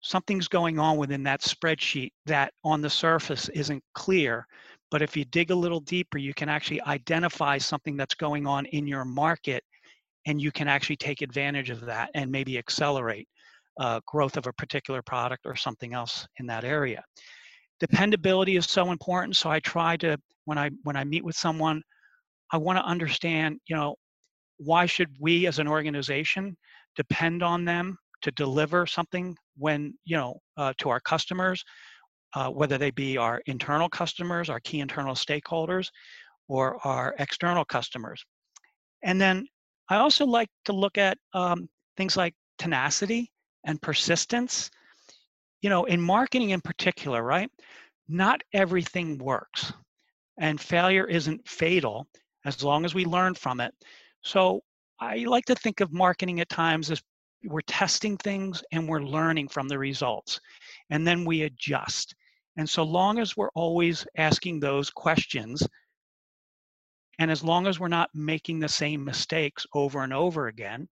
something's 0.00 0.48
going 0.48 0.78
on 0.78 0.98
within 0.98 1.22
that 1.22 1.40
spreadsheet 1.40 2.10
that 2.26 2.52
on 2.64 2.80
the 2.80 2.90
surface 2.90 3.48
isn't 3.50 3.82
clear 3.94 4.46
but 4.90 5.02
if 5.02 5.16
you 5.16 5.24
dig 5.24 5.50
a 5.50 5.54
little 5.54 5.80
deeper, 5.80 6.18
you 6.18 6.32
can 6.32 6.48
actually 6.48 6.80
identify 6.82 7.58
something 7.58 7.96
that's 7.96 8.14
going 8.14 8.46
on 8.46 8.66
in 8.66 8.86
your 8.86 9.04
market 9.04 9.64
and 10.26 10.40
you 10.40 10.52
can 10.52 10.68
actually 10.68 10.96
take 10.96 11.22
advantage 11.22 11.70
of 11.70 11.80
that 11.82 12.10
and 12.14 12.30
maybe 12.30 12.58
accelerate 12.58 13.28
uh, 13.78 14.00
growth 14.06 14.36
of 14.36 14.46
a 14.46 14.52
particular 14.52 15.02
product 15.02 15.42
or 15.46 15.56
something 15.56 15.94
else 15.94 16.26
in 16.38 16.46
that 16.46 16.64
area. 16.64 17.02
Dependability 17.80 18.56
is 18.56 18.66
so 18.66 18.90
important. 18.90 19.36
So 19.36 19.50
I 19.50 19.60
try 19.60 19.96
to, 19.98 20.18
when 20.46 20.58
I, 20.58 20.70
when 20.82 20.96
I 20.96 21.04
meet 21.04 21.24
with 21.24 21.36
someone, 21.36 21.82
I 22.52 22.56
want 22.56 22.78
to 22.78 22.84
understand, 22.84 23.58
you 23.68 23.76
know, 23.76 23.96
why 24.58 24.86
should 24.86 25.10
we 25.20 25.46
as 25.46 25.58
an 25.58 25.68
organization 25.68 26.56
depend 26.96 27.42
on 27.42 27.64
them 27.64 27.98
to 28.22 28.30
deliver 28.30 28.86
something 28.86 29.36
when, 29.58 29.92
you 30.04 30.16
know, 30.16 30.40
uh, 30.56 30.72
to 30.78 30.88
our 30.88 31.00
customers? 31.00 31.62
uh, 32.36 32.50
whether 32.50 32.76
they 32.76 32.90
be 32.90 33.16
our 33.16 33.40
internal 33.46 33.88
customers, 33.88 34.50
our 34.50 34.60
key 34.60 34.80
internal 34.80 35.14
stakeholders, 35.14 35.88
or 36.48 36.78
our 36.86 37.14
external 37.18 37.64
customers. 37.64 38.22
And 39.02 39.18
then 39.18 39.46
I 39.88 39.96
also 39.96 40.26
like 40.26 40.48
to 40.66 40.72
look 40.72 40.98
at 40.98 41.16
um, 41.32 41.66
things 41.96 42.16
like 42.16 42.34
tenacity 42.58 43.30
and 43.66 43.82
persistence. 43.82 44.70
You 45.60 45.68
know, 45.68 45.84
in 45.84 46.00
marketing 46.00 46.50
in 46.50 46.60
particular, 46.60 47.22
right? 47.22 47.50
Not 48.08 48.40
everything 48.52 49.18
works, 49.18 49.72
and 50.38 50.60
failure 50.60 51.06
isn't 51.06 51.46
fatal 51.46 52.06
as 52.44 52.62
long 52.62 52.84
as 52.84 52.94
we 52.94 53.04
learn 53.04 53.34
from 53.34 53.60
it. 53.60 53.74
So 54.22 54.62
I 55.00 55.16
like 55.24 55.44
to 55.46 55.54
think 55.56 55.80
of 55.80 55.92
marketing 55.92 56.40
at 56.40 56.48
times 56.48 56.90
as 56.90 57.02
we're 57.44 57.60
testing 57.62 58.16
things 58.16 58.62
and 58.72 58.88
we're 58.88 59.02
learning 59.02 59.48
from 59.48 59.68
the 59.68 59.78
results, 59.78 60.40
and 60.90 61.06
then 61.06 61.24
we 61.24 61.42
adjust. 61.42 62.14
And 62.56 62.68
so 62.68 62.82
long 62.82 63.18
as 63.18 63.36
we're 63.36 63.50
always 63.54 64.06
asking 64.16 64.60
those 64.60 64.90
questions, 64.90 65.66
and 67.18 67.30
as 67.30 67.42
long 67.42 67.66
as 67.66 67.80
we're 67.80 67.88
not 67.88 68.10
making 68.14 68.60
the 68.60 68.68
same 68.68 69.04
mistakes 69.04 69.66
over 69.74 70.02
and 70.02 70.12
over 70.12 70.48
again, 70.48 70.88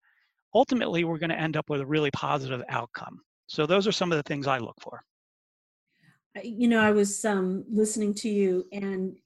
ultimately 0.54 1.04
we're 1.04 1.18
going 1.18 1.30
to 1.30 1.40
end 1.40 1.56
up 1.56 1.68
with 1.68 1.80
a 1.80 1.86
really 1.86 2.10
positive 2.10 2.62
outcome. 2.68 3.20
So 3.46 3.66
those 3.66 3.86
are 3.86 3.92
some 3.92 4.12
of 4.12 4.16
the 4.16 4.22
things 4.22 4.46
I 4.46 4.58
look 4.58 4.76
for. 4.80 5.02
You 6.42 6.68
know, 6.68 6.80
I 6.80 6.90
was 6.90 7.24
um, 7.24 7.64
listening 7.68 8.14
to 8.14 8.28
you, 8.28 8.66
and 8.72 9.16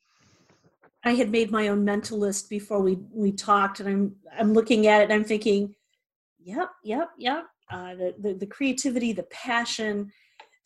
I 1.05 1.13
had 1.13 1.31
made 1.31 1.51
my 1.51 1.69
own 1.69 1.85
mental 1.85 2.19
list 2.19 2.51
before 2.51 2.81
we 2.81 2.99
we 3.11 3.33
talked, 3.33 3.81
and 3.81 3.89
I'm 3.89 4.17
I'm 4.39 4.53
looking 4.53 4.89
at 4.89 5.01
it, 5.01 5.05
and 5.05 5.13
I'm 5.15 5.25
thinking, 5.25 5.75
yep, 6.39 6.71
yep, 6.85 7.09
yep. 7.17 7.45
Uh, 7.71 7.95
the, 7.95 8.15
the 8.19 8.35
the 8.35 8.47
creativity, 8.47 9.13
the 9.13 9.23
passion, 9.25 10.11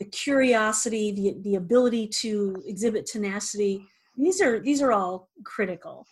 the 0.02 0.08
curiosity, 0.10 1.12
the, 1.12 1.36
the 1.42 1.54
ability 1.54 2.08
to 2.08 2.60
exhibit 2.66 3.06
tenacity. 3.06 3.86
These 4.16 4.42
are, 4.42 4.58
these 4.58 4.82
are 4.82 4.92
all 4.92 5.28
critical. 5.44 6.06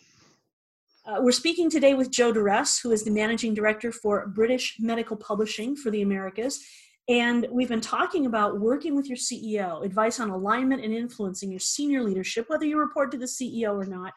Uh, 1.03 1.17
we're 1.19 1.31
speaking 1.31 1.67
today 1.67 1.95
with 1.95 2.11
Joe 2.11 2.31
Douress, 2.31 2.79
who 2.79 2.91
is 2.91 3.03
the 3.03 3.09
managing 3.09 3.55
director 3.55 3.91
for 3.91 4.27
British 4.27 4.75
Medical 4.79 5.17
Publishing 5.17 5.75
for 5.75 5.89
the 5.89 6.03
Americas. 6.03 6.63
And 7.09 7.47
we've 7.49 7.69
been 7.69 7.81
talking 7.81 8.27
about 8.27 8.59
working 8.59 8.95
with 8.95 9.07
your 9.07 9.17
CEO, 9.17 9.83
advice 9.83 10.19
on 10.19 10.29
alignment 10.29 10.83
and 10.83 10.93
influencing 10.93 11.49
your 11.49 11.59
senior 11.59 12.03
leadership, 12.03 12.45
whether 12.49 12.65
you 12.65 12.77
report 12.77 13.11
to 13.11 13.17
the 13.17 13.25
CEO 13.25 13.73
or 13.73 13.85
not, 13.85 14.13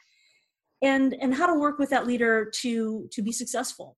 and, 0.83 1.17
and 1.23 1.35
how 1.35 1.47
to 1.47 1.59
work 1.59 1.79
with 1.79 1.89
that 1.89 2.07
leader 2.07 2.51
to, 2.57 3.09
to 3.13 3.23
be 3.23 3.33
successful. 3.33 3.97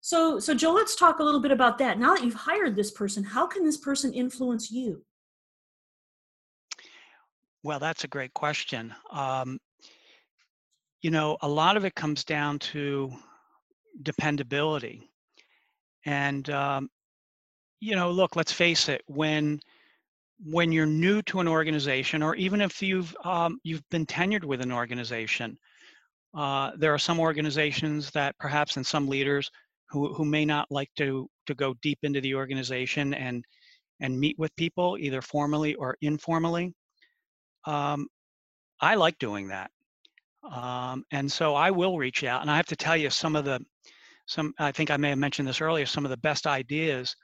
So, 0.00 0.40
so 0.40 0.52
Joe, 0.52 0.72
let's 0.72 0.96
talk 0.96 1.20
a 1.20 1.22
little 1.22 1.40
bit 1.40 1.52
about 1.52 1.78
that. 1.78 2.00
Now 2.00 2.16
that 2.16 2.24
you've 2.24 2.34
hired 2.34 2.74
this 2.74 2.90
person, 2.90 3.22
how 3.22 3.46
can 3.46 3.64
this 3.64 3.76
person 3.76 4.12
influence 4.12 4.68
you? 4.68 5.04
Well, 7.62 7.78
that's 7.78 8.02
a 8.02 8.08
great 8.08 8.34
question. 8.34 8.92
Um, 9.12 9.60
you 11.02 11.10
know, 11.10 11.36
a 11.42 11.48
lot 11.48 11.76
of 11.76 11.84
it 11.84 11.94
comes 11.94 12.24
down 12.24 12.58
to 12.58 13.10
dependability. 14.02 15.10
And, 16.04 16.48
um, 16.50 16.88
you 17.80 17.94
know, 17.96 18.10
look, 18.10 18.36
let's 18.36 18.52
face 18.52 18.88
it, 18.88 19.02
when 19.06 19.60
when 20.42 20.72
you're 20.72 20.86
new 20.86 21.20
to 21.22 21.40
an 21.40 21.48
organization, 21.48 22.22
or 22.22 22.34
even 22.36 22.60
if 22.62 22.80
you've 22.80 23.14
um, 23.24 23.58
you've 23.62 23.86
been 23.90 24.06
tenured 24.06 24.44
with 24.44 24.62
an 24.62 24.72
organization, 24.72 25.58
uh, 26.34 26.70
there 26.76 26.94
are 26.94 26.98
some 26.98 27.20
organizations 27.20 28.10
that 28.12 28.38
perhaps 28.38 28.76
and 28.76 28.86
some 28.86 29.08
leaders 29.08 29.50
who 29.90 30.14
who 30.14 30.24
may 30.24 30.44
not 30.44 30.66
like 30.70 30.90
to 30.96 31.28
to 31.46 31.54
go 31.54 31.74
deep 31.82 31.98
into 32.02 32.20
the 32.20 32.34
organization 32.34 33.12
and 33.14 33.44
and 34.00 34.18
meet 34.18 34.38
with 34.38 34.54
people 34.56 34.96
either 34.98 35.20
formally 35.20 35.74
or 35.74 35.96
informally. 36.00 36.72
Um, 37.66 38.06
I 38.80 38.94
like 38.94 39.18
doing 39.18 39.48
that, 39.48 39.70
um, 40.42 41.04
and 41.10 41.30
so 41.30 41.54
I 41.54 41.70
will 41.70 41.98
reach 41.98 42.24
out. 42.24 42.42
And 42.42 42.50
I 42.50 42.56
have 42.56 42.66
to 42.66 42.76
tell 42.76 42.96
you, 42.96 43.10
some 43.10 43.36
of 43.36 43.44
the 43.44 43.60
some 44.26 44.54
I 44.58 44.72
think 44.72 44.90
I 44.90 44.96
may 44.96 45.10
have 45.10 45.18
mentioned 45.18 45.48
this 45.48 45.60
earlier. 45.60 45.86
Some 45.86 46.04
of 46.04 46.10
the 46.10 46.16
best 46.18 46.46
ideas 46.46 47.14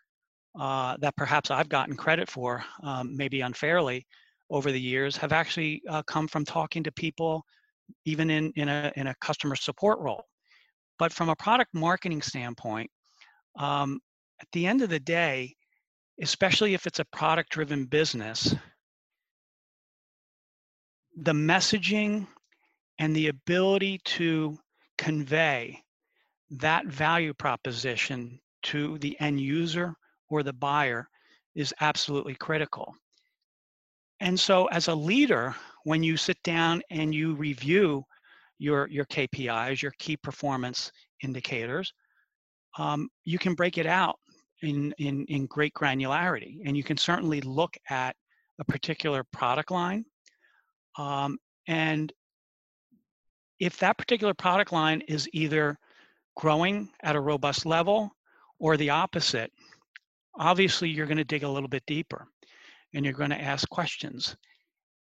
uh, 0.59 0.97
that 1.01 1.17
perhaps 1.17 1.51
I've 1.51 1.69
gotten 1.69 1.97
credit 1.97 2.29
for, 2.29 2.65
um, 2.83 3.17
maybe 3.17 3.43
unfairly, 3.43 4.07
over 4.51 4.73
the 4.73 4.81
years, 4.81 5.17
have 5.17 5.33
actually 5.33 5.83
uh, 5.89 6.03
come 6.05 6.29
from 6.29 6.45
talking 6.45 6.83
to 6.85 6.93
people, 6.93 7.45
even 8.05 8.31
in 8.31 8.53
in 8.57 8.69
a 8.69 8.93
in 8.97 9.07
a 9.09 9.15
customer 9.21 9.57
support 9.57 9.99
role. 10.01 10.25
But 10.99 11.13
from 11.13 11.29
a 11.29 11.37
product 11.37 11.75
marketing 11.75 12.23
standpoint, 12.23 12.91
um, 13.59 14.01
at 14.41 14.49
the 14.53 14.67
end 14.67 14.83
of 14.83 14.91
the 14.91 15.01
day, 15.01 15.55
especially 16.23 16.75
if 16.75 16.87
it's 16.87 16.99
a 16.99 17.05
product 17.07 17.51
driven 17.51 17.85
business, 17.85 18.55
the 21.17 21.33
messaging 21.33 22.27
and 22.99 23.15
the 23.15 23.29
ability 23.29 24.01
to 24.05 24.59
convey 24.99 25.83
that 26.51 26.87
value 26.87 27.35
proposition 27.35 28.41
to 28.63 28.99
the 28.99 29.19
end 29.21 29.41
user 29.41 29.95
or 30.29 30.43
the 30.43 30.53
buyer 30.53 31.09
is 31.55 31.75
absolutely 31.81 32.35
critical. 32.35 32.95
And 34.21 34.39
so, 34.39 34.67
as 34.67 34.89
a 34.89 34.95
leader, 34.95 35.55
when 35.85 36.03
you 36.03 36.17
sit 36.17 36.43
down 36.43 36.83
and 36.91 37.15
you 37.15 37.35
review 37.35 38.05
your, 38.59 38.89
your 38.89 39.05
KPIs, 39.07 39.83
your 39.83 39.93
key 39.99 40.17
performance 40.17 40.91
indicators, 41.23 41.93
um, 42.79 43.09
you 43.25 43.39
can 43.39 43.55
break 43.55 43.79
it 43.79 43.87
out 43.87 44.19
in, 44.63 44.93
in, 44.99 45.25
in 45.27 45.47
great 45.47 45.75
granularity. 45.75 46.59
And 46.65 46.77
you 46.77 46.83
can 46.83 46.97
certainly 46.97 47.41
look 47.43 47.77
at 47.91 48.17
a 48.59 48.65
particular 48.65 49.25
product 49.33 49.71
line. 49.71 50.05
Um, 50.99 51.39
and 51.69 52.13
if 53.59 53.79
that 53.79 53.99
particular 53.99 54.35
product 54.35 54.73
line 54.73 55.01
is 55.03 55.29
either 55.33 55.79
growing 56.37 56.91
at 57.03 57.17
a 57.17 57.21
robust 57.21 57.67
level 57.67 58.11
or 58.59 58.77
the 58.77 58.91
opposite, 58.91 59.53
obviously 60.39 60.89
you're 60.89 61.07
going 61.07 61.17
to 61.17 61.25
dig 61.25 61.43
a 61.43 61.49
little 61.49 61.69
bit 61.69 61.85
deeper 61.87 62.29
and 62.95 63.05
you're 63.05 63.15
going 63.15 63.31
to 63.31 63.41
ask 63.41 63.69
questions. 63.69 64.37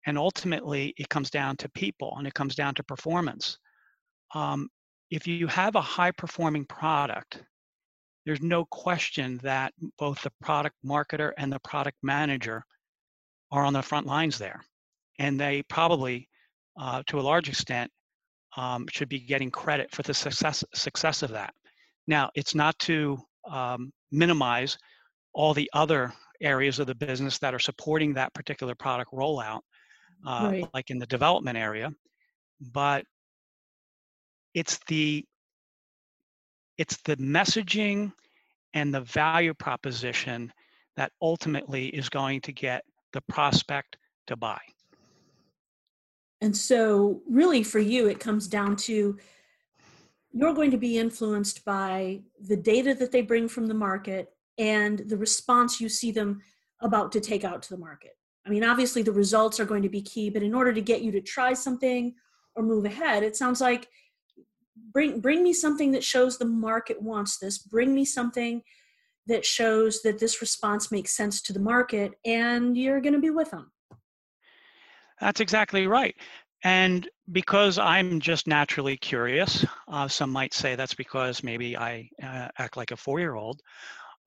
And 0.05 0.17
ultimately, 0.17 0.93
it 0.97 1.09
comes 1.09 1.29
down 1.29 1.57
to 1.57 1.69
people 1.69 2.15
and 2.17 2.27
it 2.27 2.33
comes 2.33 2.55
down 2.55 2.75
to 2.75 2.83
performance. 2.83 3.57
Um, 4.35 4.69
if 5.09 5.27
you 5.27 5.47
have 5.47 5.75
a 5.75 5.81
high 5.81 6.11
performing 6.11 6.65
product, 6.65 7.43
there's 8.25 8.41
no 8.41 8.65
question 8.65 9.39
that 9.43 9.73
both 9.97 10.21
the 10.21 10.31
product 10.41 10.75
marketer 10.85 11.31
and 11.37 11.51
the 11.51 11.59
product 11.59 11.97
manager 12.01 12.65
are 13.51 13.65
on 13.65 13.73
the 13.73 13.81
front 13.81 14.07
lines 14.07 14.37
there. 14.37 14.61
And 15.19 15.39
they 15.39 15.63
probably, 15.63 16.27
uh, 16.79 17.03
to 17.07 17.19
a 17.19 17.21
large 17.21 17.49
extent, 17.49 17.91
um, 18.57 18.85
should 18.89 19.09
be 19.09 19.19
getting 19.19 19.51
credit 19.51 19.91
for 19.91 20.03
the 20.03 20.13
success, 20.13 20.63
success 20.73 21.23
of 21.23 21.31
that. 21.31 21.53
Now, 22.07 22.29
it's 22.35 22.55
not 22.55 22.77
to 22.79 23.17
um, 23.49 23.91
minimize 24.11 24.77
all 25.33 25.53
the 25.53 25.69
other 25.73 26.13
areas 26.41 26.79
of 26.79 26.87
the 26.87 26.95
business 26.95 27.39
that 27.39 27.53
are 27.53 27.59
supporting 27.59 28.13
that 28.13 28.33
particular 28.33 28.75
product 28.75 29.11
rollout, 29.11 29.61
uh, 30.25 30.49
right. 30.51 30.67
like 30.73 30.89
in 30.89 30.99
the 30.99 31.05
development 31.05 31.57
area, 31.57 31.91
but 32.59 33.05
it's 34.53 34.79
the 34.87 35.25
it's 36.77 36.97
the 37.05 37.15
messaging 37.17 38.11
and 38.73 38.93
the 38.93 39.01
value 39.01 39.53
proposition 39.53 40.51
that 40.95 41.11
ultimately 41.21 41.87
is 41.87 42.09
going 42.09 42.41
to 42.41 42.51
get 42.51 42.83
the 43.13 43.21
prospect 43.29 43.95
to 44.27 44.35
buy. 44.35 44.59
And 46.43 46.55
so, 46.57 47.21
really, 47.25 47.63
for 47.63 47.79
you, 47.79 48.07
it 48.07 48.19
comes 48.19 48.49
down 48.49 48.75
to 48.87 49.17
you're 50.33 50.53
going 50.53 50.71
to 50.71 50.77
be 50.77 50.97
influenced 50.97 51.63
by 51.63 52.19
the 52.37 52.57
data 52.57 52.93
that 52.95 53.13
they 53.13 53.21
bring 53.21 53.47
from 53.47 53.67
the 53.67 53.73
market 53.73 54.33
and 54.57 54.99
the 55.07 55.15
response 55.15 55.79
you 55.79 55.87
see 55.87 56.11
them 56.11 56.41
about 56.81 57.13
to 57.13 57.21
take 57.21 57.45
out 57.45 57.61
to 57.63 57.69
the 57.69 57.79
market. 57.79 58.17
I 58.45 58.49
mean, 58.49 58.65
obviously, 58.65 59.03
the 59.03 59.13
results 59.13 59.57
are 59.61 59.65
going 59.65 59.83
to 59.83 59.89
be 59.89 60.01
key, 60.01 60.29
but 60.29 60.43
in 60.43 60.53
order 60.53 60.73
to 60.73 60.81
get 60.81 61.01
you 61.01 61.13
to 61.13 61.21
try 61.21 61.53
something 61.53 62.13
or 62.57 62.63
move 62.63 62.83
ahead, 62.83 63.23
it 63.23 63.37
sounds 63.37 63.61
like 63.61 63.87
bring 64.91 65.21
bring 65.21 65.43
me 65.43 65.53
something 65.53 65.93
that 65.93 66.03
shows 66.03 66.37
the 66.37 66.45
market 66.45 67.01
wants 67.01 67.37
this 67.37 67.57
bring 67.57 67.95
me 67.95 68.03
something 68.03 68.61
that 69.27 69.45
shows 69.45 70.01
that 70.01 70.19
this 70.19 70.41
response 70.41 70.91
makes 70.91 71.15
sense 71.15 71.41
to 71.41 71.53
the 71.53 71.59
market 71.59 72.13
and 72.25 72.75
you're 72.75 72.99
going 72.99 73.13
to 73.13 73.21
be 73.21 73.29
with 73.29 73.51
them 73.51 73.71
that's 75.23 75.39
exactly 75.39 75.87
right. 75.87 76.15
And 76.63 77.09
because 77.31 77.77
i'm 77.77 78.19
just 78.19 78.47
naturally 78.47 78.97
curious 78.97 79.65
uh, 79.87 80.07
some 80.07 80.29
might 80.29 80.53
say 80.53 80.75
that's 80.75 80.93
because 80.93 81.41
maybe 81.41 81.77
i 81.77 82.09
uh, 82.21 82.49
act 82.57 82.75
like 82.75 82.91
a 82.91 82.97
four-year-old 82.97 83.61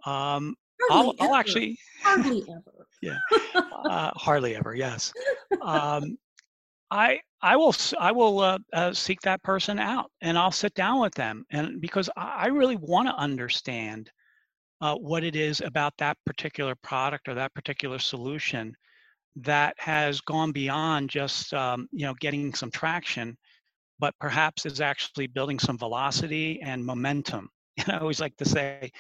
um, 0.07 0.55
I'll, 0.91 1.15
I'll, 1.21 1.35
actually 1.35 1.79
hardly 2.03 2.45
ever. 2.49 2.87
Yeah. 3.03 3.19
Uh, 3.73 4.11
hardly 4.17 4.57
ever 4.57 4.75
yes. 4.75 5.13
Um, 5.63 6.19
I 6.91 7.21
I 7.41 7.57
will 7.57 7.75
I 8.01 8.11
will 8.11 8.41
uh, 8.41 8.59
uh, 8.73 8.93
seek 8.93 9.21
that 9.21 9.43
person 9.45 9.79
out 9.79 10.11
and 10.23 10.37
I'll 10.37 10.51
sit 10.51 10.75
down 10.75 11.01
with 11.01 11.15
them. 11.15 11.45
And 11.51 11.81
because 11.81 12.11
I 12.17 12.49
really 12.49 12.77
want 12.77 13.07
to 13.07 13.15
understand 13.15 14.11
uh, 14.81 14.97
what 14.97 15.23
it 15.23 15.37
is 15.37 15.61
about 15.61 15.93
that 15.99 16.17
particular 16.27 16.75
product 16.75 17.29
or 17.29 17.35
that 17.35 17.55
particular 17.55 17.99
solution 17.99 18.75
that 19.37 19.75
has 19.79 20.21
gone 20.23 20.53
beyond 20.53 21.11
just 21.11 21.53
um, 21.53 21.89
you 21.93 22.07
know 22.07 22.15
getting 22.21 22.55
some 22.55 22.71
traction, 22.71 23.37
but 23.99 24.15
perhaps 24.19 24.67
is 24.67 24.81
actually 24.81 25.27
building 25.27 25.59
some 25.59 25.79
velocity 25.79 26.61
and 26.63 26.85
momentum. 26.85 27.49
And 27.79 27.95
I 27.95 27.99
always 27.99 28.21
like 28.21 28.35
to 28.39 28.47
say, 28.47 28.91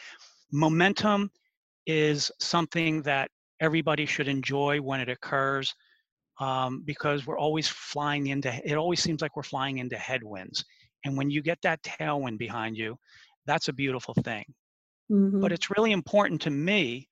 momentum 0.52 1.30
is 1.86 2.30
something 2.40 3.00
that 3.02 3.30
everybody 3.60 4.04
should 4.04 4.28
enjoy 4.28 4.80
when 4.80 5.00
it 5.00 5.08
occurs 5.08 5.74
um, 6.40 6.82
because 6.84 7.26
we're 7.26 7.38
always 7.38 7.68
flying 7.68 8.26
into 8.26 8.52
it 8.64 8.76
always 8.76 9.02
seems 9.02 9.22
like 9.22 9.36
we're 9.36 9.42
flying 9.42 9.78
into 9.78 9.96
headwinds 9.96 10.64
and 11.04 11.16
when 11.16 11.30
you 11.30 11.40
get 11.40 11.58
that 11.62 11.82
tailwind 11.82 12.38
behind 12.38 12.76
you 12.76 12.96
that's 13.46 13.68
a 13.68 13.72
beautiful 13.72 14.14
thing 14.24 14.44
mm-hmm. 15.10 15.40
but 15.40 15.52
it's 15.52 15.70
really 15.70 15.92
important 15.92 16.40
to 16.40 16.50
me 16.50 17.08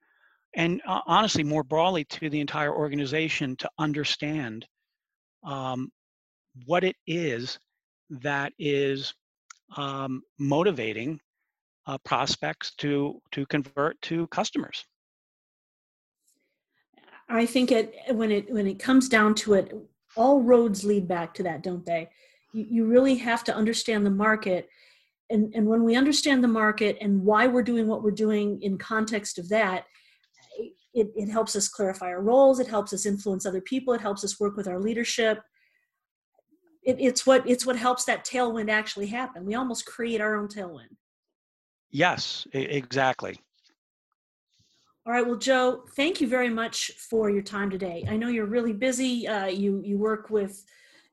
and 0.57 0.81
uh, 0.87 1.01
honestly 1.07 1.43
more 1.43 1.65
broadly 1.65 2.05
to 2.05 2.31
the 2.31 2.41
entire 2.41 2.75
organization 2.75 3.57
to 3.57 3.69
understand 3.79 4.67
um, 5.45 5.91
what 6.67 6.85
it 6.85 6.97
is 7.07 7.59
that 8.11 8.53
is 8.59 9.15
um, 9.77 10.23
motivating 10.39 11.21
uh, 11.87 11.99
prospects 12.05 12.73
to 12.77 13.21
to 13.33 13.45
convert 13.47 14.01
to 14.01 14.27
customers 14.29 14.85
I 17.29 17.47
think 17.47 17.73
it 17.73 17.95
when 18.11 18.31
it 18.31 18.51
when 18.53 18.67
it 18.67 18.79
comes 18.79 19.09
down 19.09 19.35
to 19.37 19.55
it, 19.55 19.75
all 20.17 20.43
roads 20.43 20.85
lead 20.85 21.09
back 21.09 21.35
to 21.35 21.43
that, 21.45 21.63
don't 21.63 21.85
they? 21.85 22.11
You, 22.53 22.67
you 22.69 22.87
really 22.87 23.17
have 23.17 23.45
to 23.45 23.55
understand 23.55 24.05
the 24.05 24.11
market, 24.11 24.69
and 25.31 25.55
and 25.55 25.67
when 25.67 25.85
we 25.85 25.97
understand 25.97 26.45
the 26.45 26.49
market 26.49 26.99
and 27.01 27.23
why 27.23 27.47
we're 27.47 27.63
doing 27.63 27.87
what 27.87 28.03
we're 28.03 28.11
doing 28.11 28.61
in 28.63 28.79
context 28.79 29.39
of 29.39 29.49
that, 29.49 29.87
it, 30.95 31.11
it 31.17 31.29
helps 31.29 31.57
us 31.57 31.69
clarify 31.69 32.07
our 32.07 32.23
roles. 32.23 32.61
It 32.61 32.69
helps 32.69 32.93
us 32.93 33.05
influence 33.05 33.45
other 33.45 33.61
people. 33.61 33.93
It 33.95 34.01
helps 34.01 34.25
us 34.25 34.39
work 34.39 34.57
with 34.57 34.69
our 34.69 34.79
leadership. 34.79 35.43
It, 36.85 36.97
it's 37.01 37.27
what 37.27 37.49
it's 37.49 37.67
what 37.67 37.77
helps 37.77 38.05
that 38.05 38.25
tailwind 38.25 38.71
actually 38.71 39.07
happen. 39.07 39.45
We 39.45 39.55
almost 39.55 39.87
create 39.87 40.21
our 40.21 40.37
own 40.37 40.49
tailwind. 40.49 40.97
Yes, 41.91 42.47
exactly. 42.53 43.39
All 45.07 45.13
right. 45.13 45.27
Well, 45.27 45.37
Joe, 45.37 45.85
thank 45.97 46.21
you 46.21 46.29
very 46.29 46.49
much 46.49 46.93
for 47.11 47.29
your 47.29 47.43
time 47.43 47.71
today. 47.71 48.07
I 48.09 48.17
know 48.17 48.29
you're 48.29 48.47
really 48.47 48.73
busy. 48.73 49.27
Uh, 49.27 49.47
you 49.47 49.83
you 49.85 49.99
work 49.99 50.31
with 50.31 50.65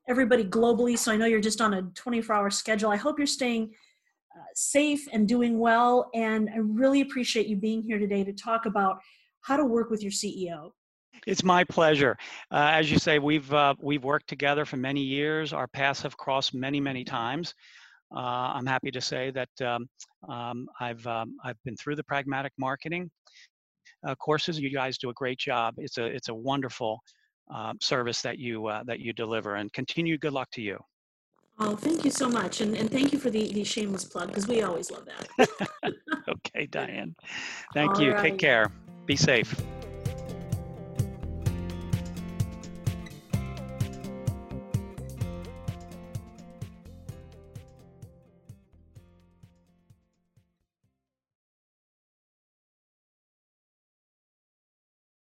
everybody 0.08 0.44
globally, 0.44 0.96
so 0.96 1.12
I 1.12 1.16
know 1.16 1.26
you're 1.26 1.40
just 1.40 1.60
on 1.60 1.74
a 1.74 1.82
24-hour 1.82 2.50
schedule. 2.50 2.90
I 2.90 2.96
hope 2.96 3.18
you're 3.18 3.26
staying 3.26 3.72
uh, 4.36 4.42
safe 4.54 5.06
and 5.12 5.28
doing 5.28 5.58
well. 5.58 6.10
And 6.14 6.48
I 6.50 6.58
really 6.58 7.00
appreciate 7.00 7.46
you 7.46 7.56
being 7.56 7.82
here 7.82 7.98
today 7.98 8.24
to 8.24 8.32
talk 8.32 8.66
about 8.66 9.00
how 9.42 9.56
to 9.56 9.64
work 9.64 9.90
with 9.90 10.02
your 10.02 10.12
CEO. 10.12 10.72
It's 11.26 11.44
my 11.44 11.62
pleasure. 11.62 12.16
Uh, 12.50 12.70
as 12.72 12.90
you 12.90 12.98
say, 12.98 13.18
we've 13.18 13.52
uh, 13.52 13.74
we've 13.80 14.02
worked 14.02 14.28
together 14.28 14.64
for 14.64 14.76
many 14.76 15.00
years. 15.00 15.52
Our 15.52 15.68
paths 15.68 16.02
have 16.02 16.16
crossed 16.16 16.54
many, 16.54 16.80
many 16.80 17.04
times. 17.04 17.54
Uh, 18.14 18.52
I'm 18.54 18.66
happy 18.66 18.90
to 18.90 19.00
say 19.00 19.30
that 19.30 19.48
um, 19.66 19.88
um, 20.28 20.66
I've 20.80 21.06
um, 21.06 21.36
I've 21.44 21.62
been 21.64 21.76
through 21.76 21.96
the 21.96 22.04
pragmatic 22.04 22.52
marketing 22.58 23.10
uh, 24.06 24.14
courses. 24.16 24.58
You 24.58 24.70
guys 24.70 24.98
do 24.98 25.10
a 25.10 25.14
great 25.14 25.38
job. 25.38 25.74
It's 25.78 25.98
a 25.98 26.04
it's 26.04 26.28
a 26.28 26.34
wonderful 26.34 27.00
uh, 27.54 27.74
service 27.80 28.22
that 28.22 28.38
you 28.38 28.66
uh, 28.66 28.82
that 28.84 29.00
you 29.00 29.12
deliver, 29.12 29.56
and 29.56 29.72
continue. 29.72 30.18
Good 30.18 30.32
luck 30.32 30.50
to 30.52 30.62
you. 30.62 30.78
Oh, 31.58 31.76
thank 31.76 32.04
you 32.04 32.10
so 32.10 32.28
much, 32.28 32.60
and 32.60 32.76
and 32.76 32.90
thank 32.90 33.12
you 33.12 33.18
for 33.18 33.30
the 33.30 33.52
the 33.52 33.64
shameless 33.64 34.04
plug 34.04 34.28
because 34.28 34.48
we 34.48 34.62
always 34.62 34.90
love 34.90 35.06
that. 35.06 35.48
okay, 36.28 36.66
Diane. 36.66 37.14
Thank 37.74 37.98
All 37.98 38.04
you. 38.04 38.12
right. 38.12 38.22
Take 38.22 38.38
care. 38.38 38.70
Be 39.06 39.16
safe. 39.16 39.54